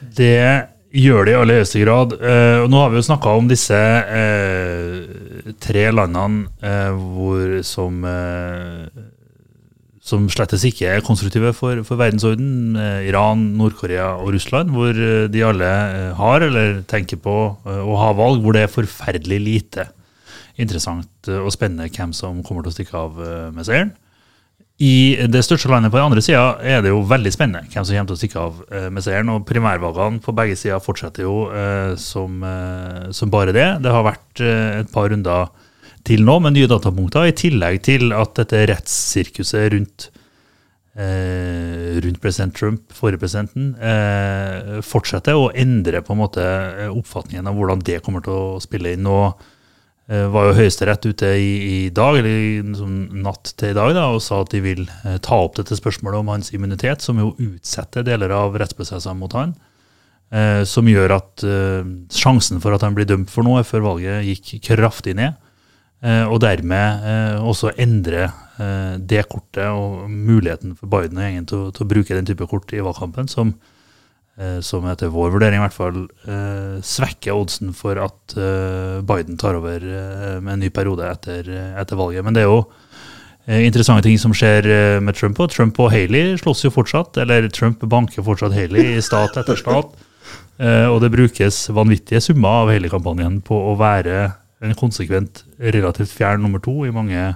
Det 0.00 0.70
gjør 0.94 1.26
det 1.26 1.34
i 1.34 1.38
aller 1.38 1.60
høyeste 1.60 1.82
grad. 1.82 2.14
Eh, 2.14 2.64
nå 2.70 2.78
har 2.78 2.92
vi 2.92 3.00
jo 3.00 3.06
snakka 3.10 3.34
om 3.40 3.50
disse 3.50 3.76
eh, 3.76 5.54
tre 5.62 5.88
landene 5.94 6.46
eh, 6.62 6.90
hvor 6.94 7.58
som 7.66 8.04
som 10.10 10.24
slettes 10.32 10.64
ikke 10.66 10.88
er 10.88 11.02
konstruktive 11.06 11.52
for, 11.54 11.82
for 11.86 12.00
verdensorden. 12.00 12.74
Iran, 13.06 13.42
Nord-Korea 13.58 14.14
og 14.18 14.32
Russland, 14.34 14.72
hvor 14.74 14.96
de 15.30 15.42
alle 15.46 15.68
har 16.18 16.42
eller 16.42 16.80
tenker 16.90 17.20
på 17.20 17.34
å 17.62 17.98
ha 18.00 18.08
valg, 18.18 18.40
hvor 18.42 18.56
det 18.56 18.64
er 18.64 18.72
forferdelig 18.72 19.38
lite 19.44 19.84
interessant 20.60 21.30
eh, 21.30 21.40
og 21.40 21.52
spennende 21.54 21.90
hvem 21.90 22.14
som 22.16 22.44
kommer 22.46 22.64
til 22.64 22.72
å 22.72 22.76
stikke 22.76 22.96
av 23.00 23.18
eh, 23.24 23.48
med 23.54 23.66
seieren. 23.66 23.92
I 24.80 25.28
det 25.28 25.42
største 25.44 25.68
landet 25.68 25.92
på 25.92 25.98
den 25.98 26.06
andre 26.08 26.22
sida 26.24 26.54
er 26.64 26.80
det 26.80 26.88
jo 26.88 27.02
veldig 27.04 27.32
spennende 27.34 27.68
hvem 27.68 27.84
som 27.84 27.92
kommer 27.92 28.08
til 28.08 28.16
å 28.16 28.20
stikke 28.22 28.44
av 28.46 28.60
eh, 28.72 28.86
med 28.92 29.04
seieren. 29.04 29.32
og 29.34 29.44
Primærvalgene 29.48 30.22
på 30.24 30.34
begge 30.36 30.56
sider 30.56 30.80
fortsetter 30.84 31.26
jo 31.26 31.34
som, 32.00 32.38
som, 33.12 33.32
bare 33.32 33.56
det. 33.56 33.66
Det 33.84 33.92
har 33.92 34.06
vært 34.06 34.40
et 34.44 34.94
par 34.94 35.10
runder 35.12 35.50
til 36.08 36.24
nå 36.24 36.38
med 36.40 36.56
nye 36.56 36.70
datapunkter, 36.70 37.28
i 37.28 37.36
tillegg 37.36 37.82
til 37.84 38.14
at 38.16 38.32
dette 38.38 38.62
rettssirkuset 38.70 39.68
rundt, 39.74 40.08
rundt 40.96 42.22
president 42.24 42.56
Trump, 42.56 42.86
forrige 42.96 43.20
presidenten, 43.20 43.74
fortsetter 44.80 45.36
å 45.36 45.50
endre 45.52 46.00
på 46.00 46.16
en 46.16 46.22
måte 46.22 46.46
oppfatningen 46.88 47.52
av 47.52 47.60
hvordan 47.60 47.84
det 47.84 48.00
kommer 48.06 48.24
til 48.24 48.32
å 48.32 48.60
spille 48.64 48.96
inn. 48.96 49.04
og 49.04 49.36
var 50.10 50.48
jo 50.48 50.54
Høyesterett 50.58 51.04
ute 51.06 51.28
i, 51.38 51.50
i, 51.62 51.78
dag, 51.94 52.16
eller 52.18 52.64
liksom 52.66 53.22
natt 53.22 53.52
til 53.60 53.70
i 53.70 53.76
dag, 53.76 53.92
da, 53.94 54.08
og 54.10 54.22
sa 54.24 54.40
at 54.42 54.50
de 54.50 54.62
vil 54.64 54.82
eh, 55.06 55.20
ta 55.22 55.38
opp 55.44 55.54
dette 55.60 55.78
spørsmålet 55.78 56.18
om 56.18 56.32
hans 56.32 56.50
immunitet, 56.56 57.04
som 57.04 57.20
jo 57.22 57.30
utsetter 57.38 58.06
deler 58.06 58.34
av 58.34 58.58
rettsprosessene 58.58 59.14
mot 59.20 59.36
han. 59.38 59.54
Eh, 60.34 60.62
som 60.66 60.90
gjør 60.90 61.14
at 61.14 61.46
eh, 61.46 61.86
sjansen 62.14 62.58
for 62.62 62.74
at 62.74 62.82
han 62.86 62.98
blir 62.98 63.06
dømt 63.06 63.30
for 63.30 63.46
noe 63.46 63.62
før 63.66 63.86
valget 63.86 64.26
gikk 64.26 64.56
kraftig 64.66 65.14
ned. 65.20 65.38
Eh, 66.02 66.24
og 66.26 66.40
dermed 66.42 67.06
eh, 67.06 67.42
også 67.42 67.76
endre 67.78 68.30
det 68.60 69.22
kortet 69.32 69.70
og 69.72 70.02
muligheten 70.12 70.74
for 70.76 70.90
Biden 70.92 71.16
og 71.16 71.24
gjengen 71.24 71.46
til, 71.48 71.60
til, 71.72 71.86
å 71.86 71.88
bruke 71.94 72.12
den 72.12 72.26
type 72.28 72.44
kort 72.50 72.74
i 72.76 72.82
valgkampen, 72.84 73.30
som 73.30 73.54
Eh, 73.54 73.78
som 74.64 74.86
etter 74.88 75.10
vår 75.12 75.34
vurdering 75.34 75.58
i 75.58 75.62
hvert 75.64 75.74
fall 75.76 75.96
eh, 76.24 76.78
svekker 76.86 77.34
oddsen 77.36 77.74
for 77.76 77.98
at 78.00 78.36
eh, 78.40 79.00
Biden 79.04 79.36
tar 79.40 79.58
over 79.58 79.82
med 80.40 80.52
en 80.54 80.62
ny 80.64 80.70
periode 80.72 81.04
etter, 81.10 81.50
etter 81.76 81.98
valget. 81.98 82.24
Men 82.24 82.36
det 82.36 82.46
er 82.46 82.48
jo 82.48 82.62
eh, 83.50 83.66
interessante 83.66 84.06
ting 84.06 84.18
som 84.20 84.34
skjer 84.36 84.68
eh, 84.68 85.00
med 85.02 85.16
Trump. 85.18 85.40
Og 85.40 85.50
Trump 85.52 85.80
og 85.82 85.90
Haley 85.94 86.36
slåss 86.40 86.64
jo 86.66 86.72
fortsatt, 86.74 87.20
eller 87.22 87.48
Trump 87.52 87.82
banker 87.90 88.24
fortsatt 88.26 88.56
Haley 88.56 88.96
i 88.96 89.04
stat 89.04 89.36
etter 89.40 89.58
stat. 89.60 89.92
Eh, 90.60 90.86
og 90.90 91.00
det 91.04 91.12
brukes 91.14 91.62
vanvittige 91.72 92.20
summer 92.24 92.64
av 92.64 92.72
Haley-kampanjen 92.74 93.40
på 93.46 93.56
å 93.70 93.76
være 93.80 94.28
en 94.60 94.76
konsekvent 94.76 95.44
relativt 95.60 96.12
fjern 96.12 96.42
nummer 96.44 96.60
to 96.60 96.74
i 96.84 96.92
mange 96.92 97.30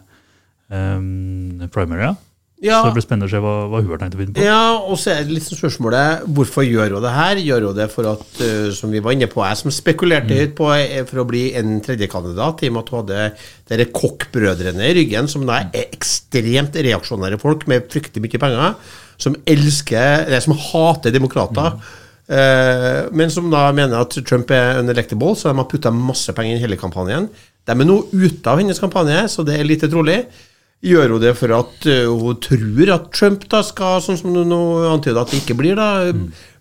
um, 0.68 1.62
primaryer. 1.72 2.18
Ja. 2.62 2.78
Så 2.80 2.86
det 2.92 2.94
blir 2.96 3.04
spennende 3.04 3.26
å 3.26 3.30
se 3.32 3.40
hva, 3.42 3.52
hva 3.68 3.80
hun 3.82 3.90
har 3.90 3.98
tenkt 4.00 4.14
å 4.14 4.20
finne 4.22 4.32
på. 4.36 4.40
Ja, 4.46 4.78
og 4.78 4.94
så 4.96 5.10
er 5.12 5.24
det 5.26 5.40
sånn 5.42 5.58
spørsmålet 5.58 6.22
hvorfor 6.36 6.64
gjør 6.64 6.94
hun 6.96 7.02
det 7.04 7.10
her? 7.12 7.40
Gjør 7.42 7.66
hun 7.68 7.76
det 7.76 7.88
for 7.92 8.06
at, 8.08 8.22
uh, 8.40 8.70
som 8.72 8.92
vi 8.94 9.02
var 9.04 9.12
inne 9.16 9.26
på, 9.28 9.42
jeg 9.44 9.58
som 9.60 9.74
spekulerte 9.74 10.30
Mm. 10.30 10.38
høyt 10.38 10.54
på, 10.56 10.68
eh, 10.78 11.02
for 11.04 11.20
å 11.20 11.26
bli 11.28 11.42
en 11.58 11.80
tredjekandidat, 11.84 12.62
i 12.62 12.68
og 12.70 12.72
med 12.72 12.80
at 12.84 12.92
hun 12.94 13.00
hadde 13.02 13.32
dere 13.68 13.86
Koch-brødrene 13.92 14.86
i 14.86 14.94
ryggen, 15.00 15.28
som 15.28 15.44
da 15.44 15.58
er 15.74 15.90
ekstremt 15.92 16.72
reaksjonære 16.72 17.40
folk 17.42 17.66
med 17.68 17.90
fryktelig 17.90 18.22
mye 18.22 18.40
penger, 18.46 18.74
som 19.18 19.36
elsker, 19.46 20.24
eller 20.26 20.40
som 20.40 20.54
hater 20.56 21.10
demokrater. 21.12 21.74
eh, 22.28 23.10
men 23.12 23.28
som 23.30 23.50
da 23.50 23.66
mener 23.72 24.00
at 24.00 24.16
Trump 24.24 24.48
er 24.50 24.78
unelectable, 24.80 25.34
så 25.36 25.50
de 25.50 25.58
har 25.60 25.68
putta 25.68 25.92
masse 25.92 26.32
penger 26.32 26.54
inn 26.56 26.62
i 26.62 26.64
hele 26.64 26.76
kampanjen. 26.80 27.28
De 27.66 27.72
er 27.72 27.84
nå 27.84 27.98
ute 28.14 28.46
av 28.46 28.58
hennes 28.58 28.78
kampanje, 28.80 29.24
så 29.28 29.44
det 29.44 29.58
er 29.60 29.64
lite 29.68 29.90
trolig. 29.90 30.24
Gjør 30.84 31.14
hun 31.14 31.22
det 31.22 31.32
for 31.38 31.54
at 31.56 31.86
uh, 31.88 32.10
hun 32.12 32.40
tror 32.44 32.90
at 32.98 33.06
Trump 33.16 33.46
da 33.52 33.62
skal, 33.64 34.02
sånn 34.04 34.20
som 34.20 34.34
du 34.36 34.42
nå 34.48 34.60
antyder 34.90 35.22
at 35.22 35.32
det 35.32 35.40
ikke 35.40 35.56
blir, 35.56 35.78
da, 35.80 36.12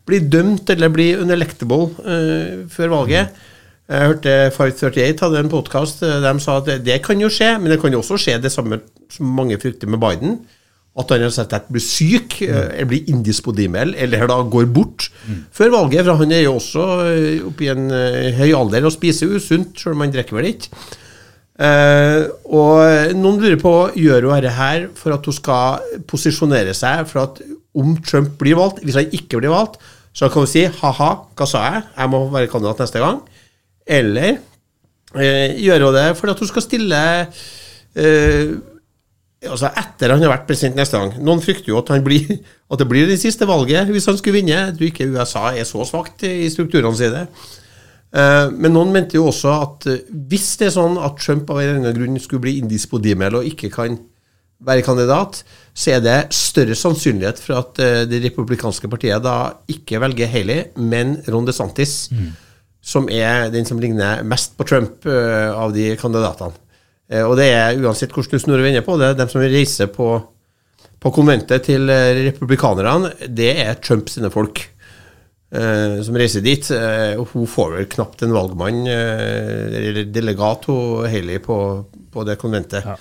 bli 0.08 0.22
dømt 0.32 0.72
eller 0.72 0.94
bli 0.94 1.10
unelectable 1.20 1.90
uh, 2.06 2.64
før 2.72 2.96
valget? 2.96 3.44
Jeg 3.92 4.10
hørte 4.14 4.34
538 4.56 5.26
hadde 5.26 5.42
en 5.44 5.52
podkast 5.52 6.00
de 6.02 6.32
sa 6.40 6.56
at 6.62 6.70
det, 6.70 6.78
det 6.86 7.02
kan 7.04 7.20
jo 7.20 7.28
skje, 7.28 7.50
men 7.60 7.74
det 7.74 7.82
kan 7.82 7.92
jo 7.92 8.00
også 8.00 8.16
skje 8.22 8.38
det 8.42 8.54
samme 8.54 8.80
som 9.12 9.28
mange 9.28 9.58
frykter 9.60 9.92
med 9.92 10.00
Biden. 10.02 10.38
At 10.96 11.12
han 11.12 11.20
rett 11.20 11.34
og 11.34 11.36
slett 11.36 11.68
blir 11.74 11.84
syk, 11.84 12.38
mm. 12.40 12.56
eller 12.78 12.88
blir 12.90 13.12
indisponibel, 13.12 13.92
eller 14.00 14.24
da 14.30 14.40
går 14.56 14.70
bort 14.72 15.10
før 15.52 15.74
valget. 15.76 16.08
For 16.08 16.24
han 16.24 16.32
er 16.32 16.46
jo 16.46 16.56
også 16.62 16.88
oppe 17.50 17.68
i 17.68 17.72
en 17.74 17.92
høy 18.40 18.54
alder 18.56 18.88
og 18.88 18.96
spiser 18.96 19.36
usunt, 19.36 19.76
selv 19.82 19.98
om 19.98 20.06
han 20.06 20.16
drikker 20.16 20.40
vel 20.40 20.54
ikke. 20.54 20.72
Eh, 21.54 22.24
og 22.50 23.14
noen 23.14 23.38
lurer 23.38 23.60
på 23.62 23.74
gjør 24.00 24.26
hun 24.26 24.40
dette 24.40 24.56
her 24.58 24.88
for 24.98 25.14
at 25.14 25.28
hun 25.30 25.36
skal 25.38 26.00
posisjonere 26.10 26.74
seg 26.78 27.06
for 27.12 27.28
at 27.28 27.44
om 27.78 27.94
Trump 28.06 28.34
blir 28.42 28.58
valgt, 28.58 28.82
hvis 28.86 28.98
han 28.98 29.14
ikke 29.14 29.40
blir 29.42 29.54
valgt, 29.54 29.80
så 30.14 30.30
kan 30.30 30.46
hun 30.46 30.50
si 30.50 30.66
ha-ha, 30.66 31.12
hva 31.34 31.48
sa 31.50 31.64
jeg, 31.70 31.86
jeg 31.98 32.12
må 32.14 32.26
være 32.34 32.50
kandidat 32.52 32.84
neste 32.84 33.02
gang. 33.02 33.24
Eller 33.90 34.36
uh, 35.18 35.50
gjør 35.58 35.88
hun 35.88 35.98
det 35.98 36.06
for 36.20 36.30
at 36.30 36.44
hun 36.44 36.52
skal 36.52 36.66
stille 36.66 37.00
uh, 37.98 38.52
altså 39.50 39.72
etter 39.82 40.14
han 40.14 40.22
har 40.24 40.32
vært 40.36 40.46
president 40.48 40.78
neste 40.78 41.02
gang. 41.02 41.18
Noen 41.26 41.42
frykter 41.44 41.74
jo 41.74 41.80
at, 41.82 41.90
han 41.94 42.06
blir, 42.06 42.30
at 42.72 42.80
det 42.80 42.88
blir 42.90 43.10
det 43.10 43.20
siste 43.22 43.48
valget 43.50 43.90
hvis 43.92 44.08
han 44.10 44.20
skulle 44.20 44.38
vinne. 44.40 44.70
Tror 44.78 44.90
ikke 44.90 45.10
USA 45.12 45.50
er 45.52 45.68
så 45.68 45.86
svakt 45.90 46.26
i 46.30 46.46
strukturene 46.54 46.98
sine. 47.00 47.26
Eh, 48.14 48.48
Men 48.54 48.76
noen 48.76 48.94
mente 48.94 49.18
jo 49.18 49.28
også 49.32 49.52
at 49.58 49.88
eh, 49.90 50.02
hvis 50.30 50.52
det 50.62 50.70
er 50.70 50.76
sånn 50.76 51.00
at 51.02 51.18
Trump 51.22 51.50
av 51.50 51.62
en 51.62 51.70
eller 51.70 51.80
annen 51.82 51.98
grunn 51.98 52.22
skulle 52.22 52.46
bli 52.46 52.60
indisponibel 52.62 53.40
og 53.40 53.48
ikke 53.50 53.72
kan 53.74 53.98
være 54.64 54.86
kandidat, 54.86 55.42
så 55.76 55.96
er 55.96 56.04
det 56.04 56.18
større 56.36 56.78
sannsynlighet 56.78 57.42
for 57.42 57.58
at 57.58 57.82
eh, 57.84 58.04
det 58.08 58.22
republikanske 58.28 58.90
partiet 58.92 59.24
da 59.26 59.38
ikke 59.72 60.02
velger 60.04 60.30
Haley, 60.30 60.68
men 60.78 61.18
Ron 61.28 61.50
DeSantis, 61.50 61.96
som 62.84 63.10
er 63.12 63.50
den 63.52 63.66
som 63.66 63.80
ligner 63.82 64.22
mest 64.28 64.54
på 64.60 64.68
Trump 64.68 65.08
av 65.08 65.72
de 65.76 65.94
kandidatene. 65.96 66.52
Og 67.24 67.36
det 67.40 67.46
er 67.52 67.80
uansett 67.80 68.12
hvordan 68.12 68.36
du 68.36 68.44
snur 68.44 68.58
og 68.58 68.66
vender 68.66 68.84
på 68.84 68.98
det, 69.00 69.10
er 69.14 69.20
dem 69.22 69.30
som 69.32 69.44
reiser 69.44 69.88
på, 69.92 70.08
på 71.00 71.12
konventet 71.16 71.64
til 71.68 71.88
republikanerne, 71.88 73.14
det 73.28 73.54
er 73.64 73.80
Trump 73.84 74.12
sine 74.12 74.32
folk 74.34 74.66
som 76.04 76.16
reiser 76.18 76.42
dit. 76.42 76.70
eh, 76.72 77.14
og 77.20 77.28
hun 77.34 77.46
får 77.48 77.76
vel 77.78 77.86
knapt 77.92 78.24
en 78.26 78.34
valgmann, 78.34 78.88
eh, 78.90 79.68
eller 79.80 80.06
delegat, 80.10 80.66
hun 80.66 81.06
Haley, 81.10 81.40
på, 81.40 81.58
på 82.12 82.26
det 82.26 82.38
konventet 82.42 82.84
Ja. 82.86 82.96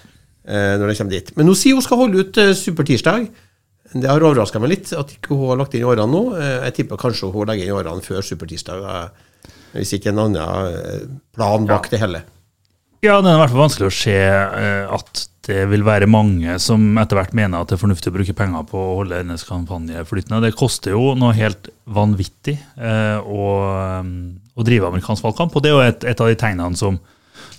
eh, 0.44 0.74
når 0.78 0.88
de 0.92 0.96
kommer 0.98 1.10
dit. 1.16 1.32
Men 1.36 1.46
hun 1.46 1.56
sier 1.56 1.74
hun 1.78 1.82
skal 1.82 1.96
holde 2.02 2.20
ut 2.26 2.36
eh, 2.42 2.52
supertirsdag. 2.52 3.28
Det 3.92 4.08
har 4.08 4.20
overraska 4.24 4.60
meg 4.60 4.70
litt 4.72 4.92
at 4.96 5.10
ikke 5.16 5.34
hun 5.36 5.48
har 5.50 5.58
lagt 5.60 5.74
inn 5.76 5.84
årene 5.84 6.08
nå. 6.08 6.22
Eh, 6.38 6.64
jeg 6.68 6.74
tipper 6.80 6.96
kanskje 7.00 7.32
hun 7.32 7.46
legger 7.48 7.66
inn 7.68 7.76
årene 7.76 8.04
før 8.04 8.22
supertirsdag. 8.24 8.80
da, 8.80 9.08
Hvis 9.74 9.92
ikke 9.96 10.12
en 10.12 10.18
annen 10.18 10.40
eh, 10.40 11.08
plan 11.36 11.66
bak 11.68 11.88
det 11.92 12.00
hele. 12.00 12.22
Ja, 13.02 13.16
det 13.18 13.32
er 13.32 13.34
i 13.34 13.40
hvert 13.40 13.50
fall 13.50 13.64
vanskelig 13.64 13.88
å 13.88 13.94
se 13.98 14.12
eh, 14.14 14.92
at 14.94 15.24
det 15.42 15.64
vil 15.72 15.82
være 15.82 16.06
mange 16.06 16.54
som 16.62 16.84
etter 17.02 17.18
hvert 17.18 17.32
mener 17.34 17.58
at 17.58 17.72
det 17.72 17.74
er 17.74 17.80
fornuftig 17.80 18.12
å 18.12 18.14
bruke 18.14 18.34
penger 18.38 18.62
på 18.68 18.78
å 18.78 18.92
holde 19.00 19.18
hennes 19.18 19.42
kampanje 19.42 20.04
flytende. 20.06 20.38
Det 20.44 20.54
koster 20.54 20.94
jo 20.94 21.16
noe 21.18 21.34
helt 21.34 21.66
vanvittig 21.90 22.54
eh, 22.78 23.18
å, 23.18 23.48
um, 23.98 24.12
å 24.54 24.66
drive 24.68 24.86
amerikansk 24.86 25.26
valgkamp, 25.26 25.56
og 25.58 25.64
det 25.64 25.72
er 25.72 25.74
jo 25.74 25.82
et, 25.88 26.06
et 26.12 26.22
av 26.22 26.30
de 26.30 26.38
tegnene 26.38 26.78
som, 26.78 27.00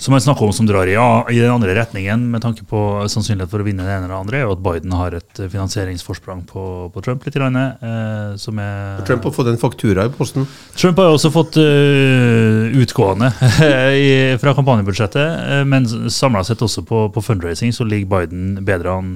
som 0.03 0.11
man 0.11 0.21
snakker 0.21 0.45
om 0.45 0.53
som 0.53 0.67
drar 0.67 0.89
i, 0.89 0.95
ja, 0.97 1.23
i 1.31 1.39
den 1.39 1.51
andre 1.53 1.75
retningen 1.77 2.25
med 2.31 2.43
tanke 2.43 2.65
på 2.67 2.79
sannsynlighet 3.07 3.51
for 3.51 3.63
å 3.63 3.67
vinne 3.67 3.85
det 3.85 3.93
ene 3.93 4.03
eller 4.03 4.11
det 4.13 4.19
andre, 4.19 4.39
er 4.39 4.43
jo 4.43 4.55
at 4.57 4.63
Biden 4.65 4.95
har 4.99 5.15
et 5.15 5.39
eh, 5.39 5.49
finansieringsforsprang 5.53 6.43
på, 6.49 6.63
på 6.91 7.03
Trump 7.05 7.23
litt, 7.23 7.37
grann, 7.39 7.55
eh, 7.55 8.35
som 8.41 8.59
er 8.59 8.99
Trump 9.07 9.29
har 9.29 9.35
fått 9.35 9.53
en 9.53 9.61
faktura 9.61 10.09
i 10.09 10.13
posten. 10.13 10.47
Trump 10.75 10.99
har 10.99 11.07
jo 11.07 11.17
også 11.17 11.31
fått 11.31 11.59
uh, 11.61 12.67
utgående 12.83 13.31
i, 14.03 14.09
fra 14.43 14.55
kampanjebudsjettet, 14.57 15.39
uh, 15.47 15.63
men 15.69 15.87
samla 16.11 16.43
sett 16.43 16.61
også 16.65 16.83
på, 16.87 17.05
på 17.15 17.23
fundraising 17.23 17.71
så 17.75 17.87
ligger 17.87 18.11
Biden 18.17 18.57
bedre 18.67 18.97
an 18.99 19.13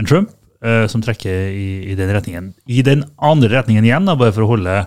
enn 0.00 0.08
Trump, 0.08 0.34
eh, 0.64 0.84
som 0.90 1.02
trekker 1.04 1.50
i, 1.54 1.68
i 1.92 1.96
den 1.98 2.10
retningen. 2.14 2.52
I 2.66 2.82
den 2.86 3.04
andre 3.22 3.52
retningen 3.58 3.86
igjen, 3.86 4.08
da, 4.08 4.16
bare 4.18 4.34
for 4.34 4.46
å 4.46 4.52
holde 4.54 4.80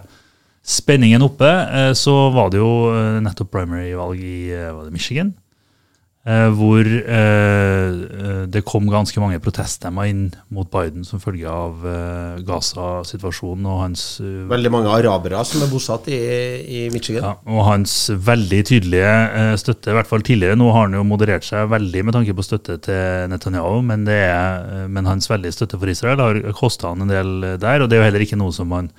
spenningen 0.67 1.23
oppe, 1.23 1.47
eh, 1.47 1.91
så 1.95 2.13
var 2.35 2.51
det 2.51 2.59
jo 2.59 2.71
eh, 2.91 3.19
nettopp 3.23 3.53
primary-valg 3.55 4.23
i 4.23 4.39
eh, 4.55 4.87
Michigan. 4.91 5.35
hvor 6.27 6.83
det 6.83 8.61
kom 8.67 8.89
ganske 8.91 9.21
mange 9.23 9.37
proteststemmer 9.39 10.09
inn 10.09 10.25
mot 10.51 10.67
Biden 10.67 11.05
som 11.07 11.21
følge 11.23 11.47
av 11.47 11.85
Gaza-situasjonen 12.43 13.63
og 13.63 13.77
hans 13.79 14.03
Veldig 14.49 14.73
mange 14.73 14.91
arabere 14.91 15.39
som 15.47 15.63
er 15.63 15.71
bosatt 15.71 16.09
i, 16.11 16.19
i 16.67 16.81
Michigan. 16.91 17.23
ja, 17.23 17.31
og 17.47 17.63
hans 17.69 17.95
veldig 18.11 18.59
tydelige 18.67 19.55
støtte, 19.63 19.93
i 19.93 19.95
hvert 19.95 20.11
fall 20.11 20.27
tidligere. 20.27 20.59
Nå 20.59 20.67
har 20.75 20.89
han 20.89 20.99
jo 20.99 21.07
moderert 21.07 21.47
seg 21.47 21.71
veldig 21.71 22.03
med 22.09 22.19
tanke 22.19 22.35
på 22.35 22.49
støtte 22.49 22.75
til 22.89 23.31
Netanyahu, 23.31 23.79
men, 23.87 24.03
det 24.03 24.19
er, 24.27 24.83
men 24.91 25.07
hans 25.07 25.31
veldige 25.31 25.55
støtte 25.55 25.79
for 25.79 25.95
Israel 25.95 26.25
har 26.25 26.43
kosta 26.59 26.91
han 26.91 27.07
en 27.07 27.15
del 27.15 27.53
der. 27.55 27.79
Og 27.79 27.87
det 27.87 27.95
er 27.95 28.03
jo 28.03 28.09
heller 28.11 28.27
ikke 28.27 28.43
noe 28.43 28.51
som 28.51 28.67
man, 28.75 28.91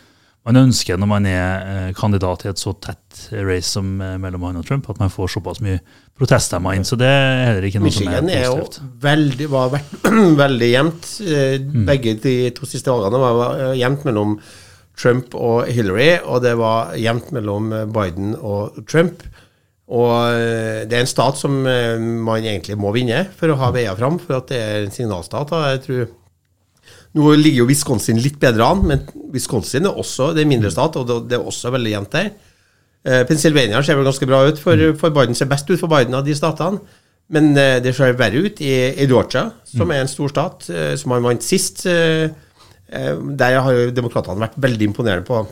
man 0.48 0.56
ønsker 0.62 0.96
når 1.00 1.08
man 1.11 1.26
er 1.28 1.64
eh, 1.68 1.88
kandidat 1.96 2.46
i 2.46 2.50
et 2.52 2.61
så 2.61 2.72
tett 2.80 3.26
race 3.44 3.68
som 3.74 3.98
eh, 4.00 4.14
mellom 4.20 4.46
han 4.48 4.61
og 4.61 4.66
Trump, 4.68 4.87
at 4.88 5.00
man 5.02 5.12
får 5.12 5.34
såpass 5.34 5.61
mye 5.64 5.80
proteststemmer 6.18 6.78
inn. 6.78 6.87
Så 6.88 6.96
det 6.98 7.08
er 7.08 7.42
heller 7.50 7.66
ikke 7.68 7.82
noe 7.82 7.88
Michigan 7.90 8.24
som 8.24 8.30
er 8.32 8.46
positivt. 8.48 8.78
Michigan 9.04 9.52
var 9.52 9.74
vært, 9.74 9.92
veldig 10.44 10.70
jevnt. 10.72 11.11
Eh, 11.26 11.58
Mm. 11.58 11.84
Begge 11.88 12.14
de 12.22 12.32
to 12.56 12.66
siste 12.68 12.88
årene 12.92 13.18
var 13.20 13.74
jevnt 13.76 14.04
mellom 14.08 14.38
Trump 14.98 15.34
og 15.37 15.68
Hillary, 15.70 16.14
og 16.24 16.40
det 16.42 16.54
var 16.58 16.94
jevnt 16.98 17.28
mellom 17.37 17.68
Biden 17.94 18.32
og 18.38 18.78
Trump. 18.88 19.22
Og 19.88 20.34
det 20.88 20.92
er 20.96 21.04
en 21.04 21.08
stat 21.11 21.38
som 21.40 21.54
man 21.62 22.42
egentlig 22.44 22.76
må 22.80 22.90
vinne 22.96 23.22
for 23.38 23.52
å 23.52 23.58
ha 23.61 23.70
veier 23.74 23.96
fram, 23.98 24.18
for 24.20 24.40
at 24.40 24.50
det 24.50 24.58
er 24.61 24.82
en 24.87 24.92
signalstat. 24.94 25.54
Jeg 25.70 25.82
tror 25.87 26.02
nå 27.16 27.32
ligger 27.38 27.62
jo 27.62 27.70
Wisconsin 27.70 28.20
litt 28.20 28.36
bedre 28.40 28.66
an, 28.66 28.84
men 28.90 29.06
Wisconsin 29.32 29.88
er 29.88 29.96
også 29.96 30.32
det 30.36 30.44
er 30.44 30.50
mindre 30.50 30.72
stat, 30.74 30.98
og 31.00 31.28
det 31.28 31.38
er 31.38 31.50
også 31.52 31.72
veldig 31.74 31.94
jevnt 31.94 32.16
der. 32.16 32.32
Eh, 33.08 33.22
Pennsylvania 33.28 33.80
ser 33.82 33.96
vel 33.96 34.08
ganske 34.08 34.28
bra 34.28 34.42
ut 34.48 34.60
for, 34.60 34.82
for 35.00 35.14
Biden, 35.14 35.38
ser 35.38 35.50
best 35.50 35.70
ut 35.70 35.80
for 35.80 35.90
Biden 35.92 36.16
av 36.18 36.26
de 36.26 36.36
statene. 36.36 36.82
Men 37.32 37.52
eh, 37.60 37.78
det 37.84 37.92
ser 37.96 38.16
verre 38.16 38.44
ut 38.48 38.60
i, 38.64 38.72
i 38.96 39.06
Georgia, 39.08 39.48
som 39.68 39.90
er 39.92 40.02
en 40.02 40.10
stor 40.10 40.32
stat, 40.32 40.68
eh, 40.72 40.94
som 41.00 41.12
han 41.14 41.26
vant 41.26 41.44
sist. 41.44 41.84
Der 41.84 43.58
har 43.60 43.74
jo 43.76 43.90
demokratene 43.92 44.40
vært 44.40 44.56
veldig 44.64 44.86
imponerende 44.88 45.28
på 45.28 45.42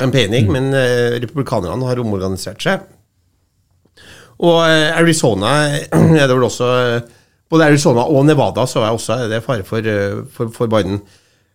campaigning, 0.00 0.50
men 0.50 0.72
eh, 0.74 1.18
republikanerne 1.22 1.86
har 1.86 2.02
omorganisert 2.02 2.64
seg. 2.64 2.82
Og 4.38 4.58
Arizona 4.62 5.52
er 5.90 6.26
det 6.26 6.34
vel 6.34 6.46
også 6.46 6.66
Både 7.48 7.70
Arizona 7.70 8.04
og 8.04 8.26
Nevada 8.28 8.66
så 8.68 8.82
er 8.84 8.94
også 8.94 9.22
er 9.24 9.32
det 9.32 9.44
fare 9.44 9.64
for, 9.66 9.84
eh, 9.84 10.20
for, 10.34 10.52
for 10.54 10.70
Biden. 10.70 11.00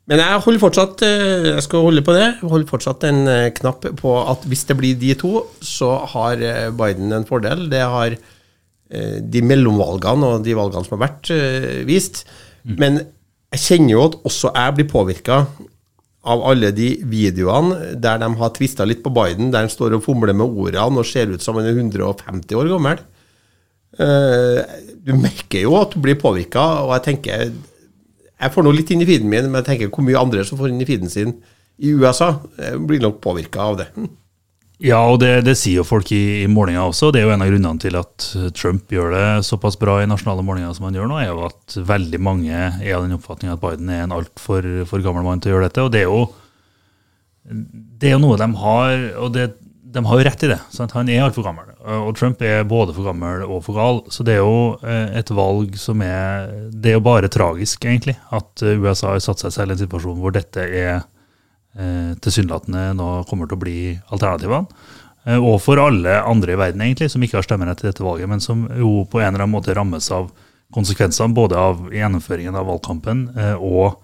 Men 0.10 0.20
jeg 0.20 0.42
holder 0.44 0.60
fortsatt 0.60 1.02
eh, 1.06 1.50
Jeg 1.54 1.64
skal 1.64 1.86
holde 1.86 2.04
på 2.04 2.16
det. 2.18 2.28
Holder 2.42 2.70
fortsatt 2.70 3.06
en 3.08 3.28
eh, 3.30 3.50
knapp 3.56 3.86
på 4.02 4.16
at 4.20 4.48
hvis 4.50 4.66
det 4.70 4.78
blir 4.80 4.98
de 5.00 5.14
to, 5.20 5.46
så 5.62 5.96
har 6.16 6.42
Biden 6.78 7.14
en 7.14 7.28
fordel. 7.30 7.68
Det 7.72 7.82
har 7.82 8.18
de 8.94 9.40
mellomvalgene 9.42 10.28
og 10.36 10.44
de 10.46 10.54
valgene 10.54 10.86
som 10.86 11.00
har 11.00 11.08
vært 11.08 11.32
vist. 11.88 12.20
Men 12.62 13.00
jeg 13.56 13.62
kjenner 13.64 13.94
jo 13.96 14.04
at 14.06 14.18
også 14.30 14.52
jeg 14.54 14.76
blir 14.78 14.86
påvirka 14.92 15.38
av 16.30 16.44
alle 16.46 16.70
de 16.76 16.92
videoene 17.10 17.96
der 18.00 18.20
de 18.22 18.30
har 18.38 18.52
tvista 18.54 18.86
litt 18.86 19.02
på 19.02 19.12
Biden, 19.16 19.50
der 19.50 19.66
han 19.66 19.72
står 19.72 19.98
og 19.98 20.06
fomler 20.06 20.36
med 20.38 20.46
ordene 20.46 21.02
og 21.02 21.10
ser 21.10 21.34
ut 21.34 21.42
som 21.42 21.58
han 21.58 21.72
er 21.72 21.80
150 21.80 22.60
år 22.60 22.70
gammel. 22.76 23.02
Du 23.94 25.12
merker 25.20 25.66
jo 25.66 25.76
at 25.78 25.94
du 25.94 26.00
blir 26.02 26.18
påvirka, 26.18 26.62
og 26.82 26.96
jeg 26.96 27.04
tenker 27.06 27.44
Jeg 27.52 28.54
får 28.56 28.66
nå 28.66 28.72
litt 28.74 28.90
inn 28.90 29.04
i 29.04 29.08
feeden 29.08 29.30
min, 29.30 29.52
men 29.52 29.60
jeg 29.62 29.68
tenker 29.68 29.92
hvor 29.94 30.06
mye 30.08 30.18
andre 30.18 30.46
som 30.48 30.58
får 30.58 30.72
inn 30.72 30.82
i 30.82 30.88
feeden 30.90 31.12
sin 31.12 31.36
i 31.84 31.94
USA, 31.94 32.36
blir 32.86 33.02
nok 33.02 33.22
påvirka 33.22 33.62
av 33.62 33.80
det. 33.82 33.88
Ja, 34.84 35.00
og 35.08 35.22
det, 35.22 35.46
det, 35.48 35.54
sier 35.56 35.80
jo 35.80 35.86
folk 35.88 36.10
i, 36.12 36.44
i 36.44 36.48
målinger 36.52 36.90
også. 36.90 37.12
Det 37.14 37.22
er 37.22 37.28
jo 37.28 37.34
en 37.36 37.44
av 37.46 37.48
grunnene 37.48 37.80
til 37.80 37.96
at 37.96 38.26
Trump 38.58 38.92
gjør 38.92 39.14
det 39.14 39.28
såpass 39.48 39.78
bra 39.80 40.00
i 40.02 40.08
nasjonale 40.10 40.44
målinger 40.44 40.74
som 40.76 40.90
han 40.90 40.98
gjør 40.98 41.08
nå, 41.12 41.20
er 41.22 41.30
jo 41.30 41.46
at 41.48 41.78
veldig 41.94 42.20
mange 42.24 42.52
er 42.52 42.96
av 42.98 43.06
den 43.06 43.16
oppfatning 43.16 43.54
at 43.54 43.62
Biden 43.62 43.92
er 43.94 44.04
en 44.04 44.16
altfor 44.16 44.68
for 44.90 45.06
gammel 45.06 45.24
mann 45.24 45.44
til 45.44 45.54
å 45.54 45.56
gjøre 45.56 45.70
dette. 45.70 45.86
Og 45.86 45.94
det 45.94 46.02
er 46.02 46.10
jo, 46.10 46.26
det 47.48 48.10
er 48.10 48.18
jo 48.18 48.24
noe 48.26 48.40
de 48.42 48.50
har, 48.64 49.06
og 49.24 49.32
det, 49.38 49.48
de 49.94 50.04
har 50.06 50.20
jo 50.20 50.26
rett 50.26 50.44
i 50.46 50.50
det. 50.50 50.60
Sant? 50.74 50.96
Han 50.98 51.10
er 51.12 51.22
altfor 51.24 51.46
gammel. 51.46 51.70
Og 52.02 52.12
Trump 52.18 52.42
er 52.46 52.66
både 52.68 52.96
for 52.96 53.08
gammel 53.08 53.44
og 53.46 53.64
for 53.66 53.78
gal. 53.78 54.02
Så 54.14 54.26
det 54.26 54.38
er 54.38 54.42
jo 54.42 54.74
eh, 54.82 55.14
et 55.20 55.32
valg 55.34 55.78
som 55.80 56.02
er 56.06 56.50
Det 56.72 56.94
er 56.94 56.98
jo 56.98 57.06
bare 57.06 57.32
tragisk, 57.32 57.86
egentlig, 57.86 58.18
at 58.34 58.64
USA 58.64 59.14
har 59.14 59.24
satt 59.24 59.44
seg 59.44 59.56
selv 59.56 59.74
i 59.74 59.78
en 59.78 59.84
situasjon 59.84 60.20
hvor 60.20 60.34
dette 60.36 60.66
er 60.66 60.94
eh, 60.98 62.12
tilsynelatende 62.24 62.92
nå 62.98 63.10
kommer 63.30 63.50
til 63.50 63.60
å 63.60 63.64
bli 63.64 63.78
alternativene. 64.10 64.66
Eh, 65.26 65.40
og 65.40 65.60
for 65.64 65.80
alle 65.82 66.20
andre 66.22 66.56
i 66.56 66.60
verden 66.60 66.84
egentlig, 66.84 67.12
som 67.14 67.24
ikke 67.24 67.40
har 67.40 67.48
stemmerett 67.48 67.82
til 67.82 67.92
dette 67.92 68.06
valget, 68.06 68.30
men 68.30 68.44
som 68.44 68.66
jo 68.80 69.04
på 69.10 69.22
en 69.22 69.32
eller 69.32 69.46
annen 69.46 69.56
måte 69.56 69.76
rammes 69.76 70.10
av 70.12 70.32
konsekvensene 70.74 71.36
både 71.36 71.60
av 71.60 71.90
gjennomføringen 71.94 72.58
av 72.58 72.70
valgkampen 72.70 73.28
eh, 73.38 73.56
og 73.56 74.04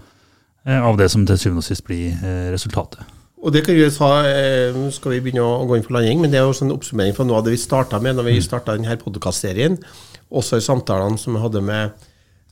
eh, 0.66 0.80
av 0.80 1.00
det 1.00 1.10
som 1.12 1.26
til 1.28 1.40
syvende 1.40 1.64
og 1.64 1.70
sist 1.70 1.86
blir 1.88 2.14
eh, 2.14 2.50
resultatet. 2.54 3.19
Og 3.40 3.54
det 3.56 3.64
kan 3.64 3.76
vi 3.76 3.88
sa, 3.92 4.26
eh, 4.28 4.76
skal 4.92 5.14
vi 5.16 5.22
begynne 5.24 5.46
å 5.46 5.66
gå 5.68 5.78
inn 5.78 5.84
for 5.84 5.96
landing, 5.96 6.20
men 6.22 6.32
det 6.32 6.40
er 6.40 6.48
også 6.48 6.66
en 6.66 6.76
oppsummering 6.76 7.16
fra 7.16 7.24
noe 7.24 7.38
av 7.38 7.46
det 7.46 7.54
vi 7.56 7.62
starta 7.62 8.02
med 8.02 8.18
når 8.18 8.28
vi 8.28 8.42
starta 8.44 8.76
denne 8.76 8.98
podkastserien. 9.00 9.78
Også 10.30 10.58
i 10.58 10.66
samtalene 10.66 11.18
som 11.18 11.34
vi 11.34 11.40
hadde 11.40 11.62
med 11.64 11.92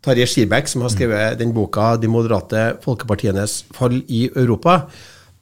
Tarjei 0.02 0.26
Skirbekk, 0.26 0.68
som 0.68 0.82
har 0.82 0.90
skrevet 0.94 1.38
den 1.38 1.52
boka 1.52 1.98
'De 1.98 2.08
moderate 2.08 2.78
folkepartienes 2.82 3.66
fall 3.74 4.02
i 4.08 4.30
Europa', 4.30 4.88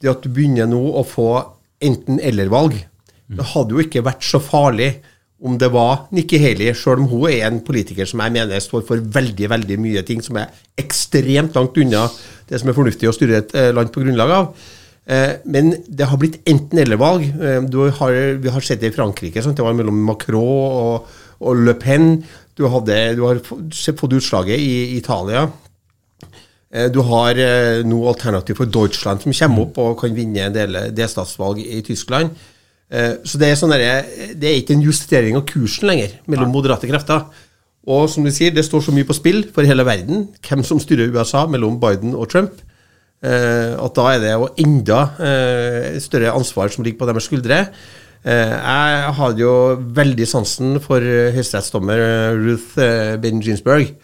det 0.01 0.09
at 0.09 0.21
du 0.23 0.29
begynner 0.29 0.65
nå 0.65 0.81
å 0.97 1.05
få 1.05 1.45
enten-eller-valg. 1.81 2.85
Det 3.29 3.45
hadde 3.53 3.73
jo 3.73 3.83
ikke 3.83 4.05
vært 4.05 4.23
så 4.23 4.39
farlig 4.39 5.01
om 5.45 5.57
det 5.57 5.71
var 5.71 6.07
Nikki 6.15 6.39
Haley, 6.39 6.73
sjøl 6.73 7.03
om 7.03 7.09
hun 7.11 7.27
er 7.29 7.45
en 7.49 7.59
politiker 7.65 8.07
som 8.07 8.21
jeg 8.23 8.31
mener 8.31 8.61
står 8.63 8.85
for 8.87 8.97
veldig 8.97 9.49
veldig 9.51 9.77
mye 9.81 10.01
ting 10.07 10.23
som 10.23 10.37
er 10.37 10.53
ekstremt 10.79 11.53
langt 11.57 11.77
unna 11.77 12.09
det 12.49 12.61
som 12.61 12.69
er 12.69 12.77
fornuftig 12.77 13.09
å 13.09 13.13
styre 13.13 13.41
et 13.43 13.55
eh, 13.57 13.73
land 13.75 13.91
på 13.93 14.01
grunnlag 14.01 14.31
av. 14.31 14.47
Eh, 15.05 15.35
men 15.45 15.69
det 15.85 16.07
har 16.09 16.17
blitt 16.17 16.39
enten-eller-valg. 16.49 17.27
Eh, 17.37 17.59
vi 18.41 18.49
har 18.49 18.65
sett 18.65 18.81
det 18.81 18.89
i 18.89 18.95
Frankrike. 18.95 19.43
Sant? 19.43 19.57
Det 19.57 19.65
var 19.65 19.77
mellom 19.77 20.01
Macron 20.07 20.41
og, 20.41 21.13
og 21.39 21.61
Le 21.61 21.75
Pen. 21.77 22.23
Du, 22.57 22.65
hadde, 22.71 22.97
du 23.17 23.21
har 23.27 23.41
fått 23.45 24.17
utslaget 24.17 24.57
i 24.57 24.97
Italia. 24.97 25.45
Eh, 26.73 26.89
du 26.89 27.03
har 27.05 27.37
nå 27.85 28.01
alternativ 28.09 28.57
for 28.61 28.69
Deutschland 28.69 29.21
som 29.21 29.35
kommer 29.35 29.67
opp 29.67 29.79
og 29.83 29.97
kan 30.01 30.17
vinne 30.17 30.49
en 30.49 30.57
del 30.57 30.81
delstatsvalg 30.95 31.61
i 31.61 31.81
Tyskland. 31.85 32.33
Så 32.85 33.39
det 33.41 33.47
er, 33.49 33.55
sånn 33.57 33.71
der, 33.73 34.05
det 34.37 34.45
er 34.45 34.59
ikke 34.59 34.75
en 34.75 34.83
justering 34.85 35.33
av 35.35 35.41
kursen 35.49 35.87
lenger 35.89 36.11
mellom 36.29 36.51
moderate 36.53 36.85
krefter. 36.85 37.23
Og 37.89 38.05
som 38.13 38.23
du 38.23 38.29
sier, 38.31 38.53
det 38.53 38.61
står 38.67 38.83
så 38.85 38.93
mye 38.93 39.07
på 39.09 39.15
spill 39.17 39.41
for 39.55 39.65
hele 39.65 39.83
verden, 39.85 40.27
hvem 40.45 40.61
som 40.63 40.77
styrer 40.79 41.09
USA 41.09 41.43
mellom 41.49 41.79
Biden 41.81 42.13
og 42.13 42.29
Trump, 42.29 42.61
at 43.25 43.95
da 43.97 44.03
er 44.11 44.19
det 44.21 44.33
jo 44.33 44.49
enda 44.61 44.99
større 46.03 46.33
ansvar 46.35 46.69
som 46.69 46.83
ligger 46.85 46.99
på 46.99 47.07
deres 47.09 47.25
skuldre. 47.25 47.61
Jeg 48.25 49.13
hadde 49.17 49.41
jo 49.41 49.53
veldig 49.97 50.27
sansen 50.29 50.75
for 50.83 51.01
høyesterettsdommer 51.01 52.03
Ruth 52.37 52.77
Ben 53.23 53.41
Ginsberg, 53.41 53.95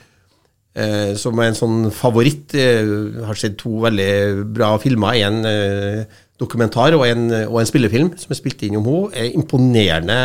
eh, 0.77 1.13
som 1.19 1.39
er 1.39 1.51
en 1.51 1.57
sånn 1.57 1.79
favoritt. 1.95 2.55
Jeg 2.55 2.83
eh, 2.85 3.23
har 3.27 3.39
sett 3.39 3.57
to 3.61 3.77
veldig 3.83 4.11
bra 4.55 4.73
filmer. 4.81 5.17
En 5.27 5.47
eh, 5.47 6.19
dokumentar 6.41 6.95
og 6.97 7.05
en, 7.07 7.27
og 7.47 7.59
en, 7.61 7.69
spillefilm 7.69 8.13
som 8.19 8.33
er 8.33 8.39
spilt 8.39 8.63
inn 8.67 8.79
om 8.79 8.87
henne. 8.87 9.27
Imponerende 9.35 10.21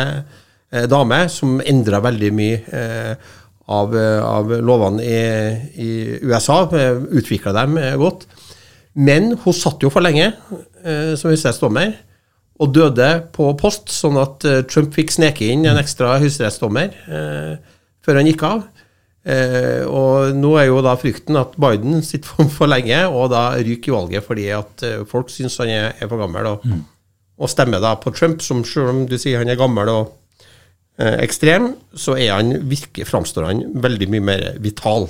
eh, 0.71 0.87
dame 0.89 1.25
som 1.33 1.59
endra 1.61 2.01
veldig 2.05 2.31
mye 2.35 2.61
eh, 2.71 3.35
av, 3.67 3.95
av, 4.23 4.51
lovene 4.63 5.03
i, 5.03 5.17
i 5.83 5.89
USA. 6.23 6.63
Utvikla 7.11 7.51
dem 7.57 7.75
godt. 7.99 8.23
Men 8.97 9.35
hun 9.43 9.53
satt 9.53 9.83
jo 9.85 9.91
for 9.93 10.01
lenge 10.01 10.31
som 10.81 11.29
høyesterettsdommer 11.29 11.91
og 12.57 12.73
døde 12.73 13.09
på 13.35 13.51
post, 13.59 13.91
sånn 13.93 14.17
at 14.21 14.45
uh, 14.47 14.63
Trump 14.69 14.95
fikk 14.95 15.13
sneke 15.13 15.45
inn 15.51 15.67
en 15.69 15.77
ekstra 15.77 16.17
høyesterettsdommer 16.21 16.93
eh, 17.05 17.53
før 18.05 18.19
han 18.19 18.29
gikk 18.29 18.43
av. 18.47 18.63
Eh, 19.27 19.83
og 19.85 20.37
nå 20.37 20.53
er 20.57 20.69
jo 20.69 20.79
da 20.85 20.95
frykten 20.97 21.37
at 21.37 21.57
Biden 21.59 21.99
sitter 22.05 22.31
for, 22.31 22.49
for 22.53 22.71
lenge, 22.71 22.97
og 23.11 23.29
da 23.33 23.49
ryker 23.59 23.93
valget 23.97 24.25
fordi 24.25 24.47
at 24.55 24.85
folk 25.11 25.29
syns 25.33 25.59
han 25.61 25.73
er, 25.73 25.89
er, 25.91 26.07
for 26.07 26.23
gammel. 26.23 26.49
Og, 26.53 26.65
mm. 26.65 26.81
og, 27.43 27.51
stemmer 27.51 27.83
da 27.83 27.93
på 28.01 28.15
Trump, 28.15 28.41
som 28.45 28.63
selv 28.65 28.93
om 28.93 29.03
du 29.09 29.17
sier 29.19 29.43
han 29.43 29.51
er 29.51 29.59
gammel 29.59 29.91
og 29.93 30.15
ekstrem, 30.97 31.75
så 31.93 32.15
er 32.17 32.31
han, 32.39 32.55
virker, 32.65 33.05
framstår 33.05 33.51
han 33.51 33.59
veldig 33.83 34.07
mye 34.15 34.27
mer 34.31 34.45
vital. 34.63 35.05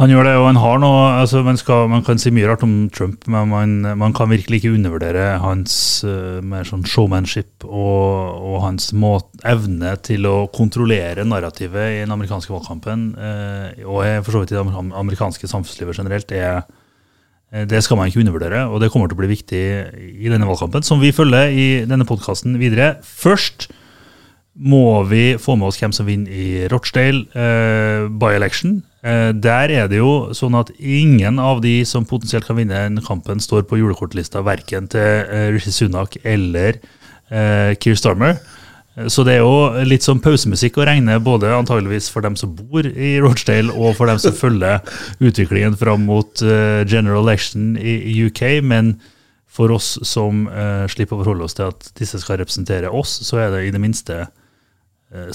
Han 0.00 0.08
gjør 0.08 0.24
det, 0.24 0.32
og 0.40 0.46
han 0.46 0.58
har 0.60 0.78
noe 0.80 1.00
altså 1.20 1.42
man, 1.44 1.58
skal, 1.60 1.84
man, 1.92 2.04
kan 2.06 2.20
si 2.20 2.30
mye 2.32 2.48
rart 2.48 2.62
om 2.64 2.88
Trump, 2.94 3.26
men 3.30 3.50
man, 3.50 3.72
man 4.00 4.14
kan 4.16 4.30
virkelig 4.30 4.62
ikke 4.62 4.72
undervurdere 4.72 5.34
hans 5.42 5.74
uh, 6.06 6.40
mer 6.40 6.64
sånn 6.64 6.86
showmanship 6.88 7.66
og, 7.66 8.38
og 8.40 8.56
hans 8.64 8.88
måte, 8.96 9.28
evne 9.48 9.92
til 10.06 10.24
å 10.28 10.46
kontrollere 10.54 11.26
narrativet 11.28 11.98
i 11.98 11.98
den 12.06 12.14
amerikanske 12.14 12.54
valgkampen, 12.54 13.10
uh, 13.18 13.82
og 13.84 14.06
for 14.24 14.32
så 14.32 14.42
vidt 14.42 14.54
i 14.54 14.56
det 14.56 14.64
amerikanske 15.02 15.50
samfunnslivet 15.50 16.00
generelt, 16.00 16.32
er, 16.32 16.62
uh, 17.52 17.66
det 17.68 17.82
skal 17.84 18.00
man 18.00 18.08
ikke 18.08 18.22
undervurdere, 18.24 18.64
og 18.72 18.80
det 18.80 18.88
kommer 18.94 19.12
til 19.12 19.18
å 19.18 19.20
bli 19.20 19.32
viktig 19.34 19.62
i 20.08 20.32
denne 20.32 20.48
valgkampen, 20.48 20.86
som 20.88 21.04
vi 21.04 21.12
følger 21.12 21.52
i 21.52 21.66
denne 21.90 22.08
podkasten 22.08 22.56
videre. 22.62 22.94
Først 23.04 23.68
må 24.56 25.02
vi 25.08 25.34
få 25.40 25.58
med 25.60 25.68
oss 25.68 25.80
hvem 25.80 25.92
som 25.96 26.08
vinner 26.08 26.32
i 26.32 26.64
Rochdale 26.72 27.26
uh, 27.36 28.08
by 28.08 28.32
election. 28.40 28.80
Uh, 28.80 28.91
der 29.02 29.72
er 29.74 29.88
det 29.90 29.98
jo 29.98 30.30
sånn 30.36 30.54
at 30.54 30.68
ingen 30.78 31.40
av 31.42 31.58
de 31.64 31.80
som 31.88 32.06
potensielt 32.06 32.46
kan 32.46 32.58
vinne 32.60 32.84
den 32.86 33.02
kampen, 33.02 33.42
står 33.42 33.64
på 33.66 33.80
julekortlista 33.80 34.44
verken 34.46 34.86
til 34.92 35.26
uh, 35.26 35.48
Rishi 35.50 35.72
Sunak 35.74 36.20
eller 36.22 36.78
eh, 37.32 37.74
Keir 37.82 37.98
Starmer. 37.98 38.38
Så 39.08 39.24
det 39.24 39.38
er 39.38 39.40
jo 39.40 39.84
litt 39.88 40.04
sånn 40.04 40.20
pausemusikk 40.20 40.76
å 40.76 40.84
regne, 40.84 41.16
både 41.24 41.48
antageligvis 41.56 42.10
for 42.12 42.22
dem 42.22 42.36
som 42.36 42.52
bor 42.54 42.84
i 42.84 43.14
Rochdale, 43.24 43.72
og 43.72 43.96
for 43.96 44.10
dem 44.10 44.20
som 44.20 44.36
følger 44.36 44.84
utviklingen 45.24 45.78
fram 45.80 46.04
mot 46.10 46.42
general 46.84 47.24
election 47.24 47.72
i, 47.80 48.12
UK. 48.28 48.60
Men 48.68 48.98
for 49.48 49.72
oss 49.72 49.94
som 50.04 50.44
slipper 50.92 51.16
å 51.16 51.22
forholde 51.22 51.48
oss 51.48 51.56
til 51.56 51.72
at 51.72 51.88
disse 51.96 52.20
skal 52.20 52.42
representere 52.42 52.92
oss, 52.92 53.16
så 53.24 53.40
er 53.40 53.56
det 53.56 53.64
i 53.64 53.72
det 53.72 53.80
minste 53.80 54.26
Eh, 54.26 54.41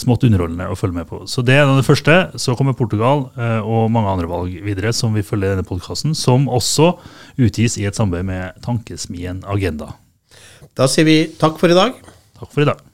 smått 0.01 0.25
underholdende 0.25 0.69
å 0.71 0.77
følge 0.77 0.99
med 0.99 1.09
på. 1.09 1.21
Så 1.29 1.43
det 1.45 1.59
er 1.59 1.69
det 1.69 1.85
første. 1.85 2.15
Så 2.41 2.55
kommer 2.57 2.77
Portugal 2.77 3.27
eh, 3.37 3.61
og 3.61 3.91
mange 3.93 4.13
andre 4.15 4.29
valg 4.31 4.57
videre 4.65 4.93
som 4.95 5.15
vi 5.17 5.25
følger 5.25 5.53
i 5.53 5.57
denne 5.57 5.67
podkasten, 5.67 6.17
som 6.17 6.49
også 6.49 6.95
utgis 7.37 7.77
i 7.77 7.87
et 7.89 7.97
samarbeid 7.97 8.29
med 8.31 8.61
Tankesmien 8.65 9.43
Agenda. 9.45 9.93
Da 10.77 10.89
sier 10.89 11.07
vi 11.07 11.23
takk 11.37 11.61
for 11.61 11.73
i 11.73 11.77
dag. 11.77 11.97
Takk 12.37 12.53
for 12.53 12.65
i 12.65 12.69
dag. 12.69 12.86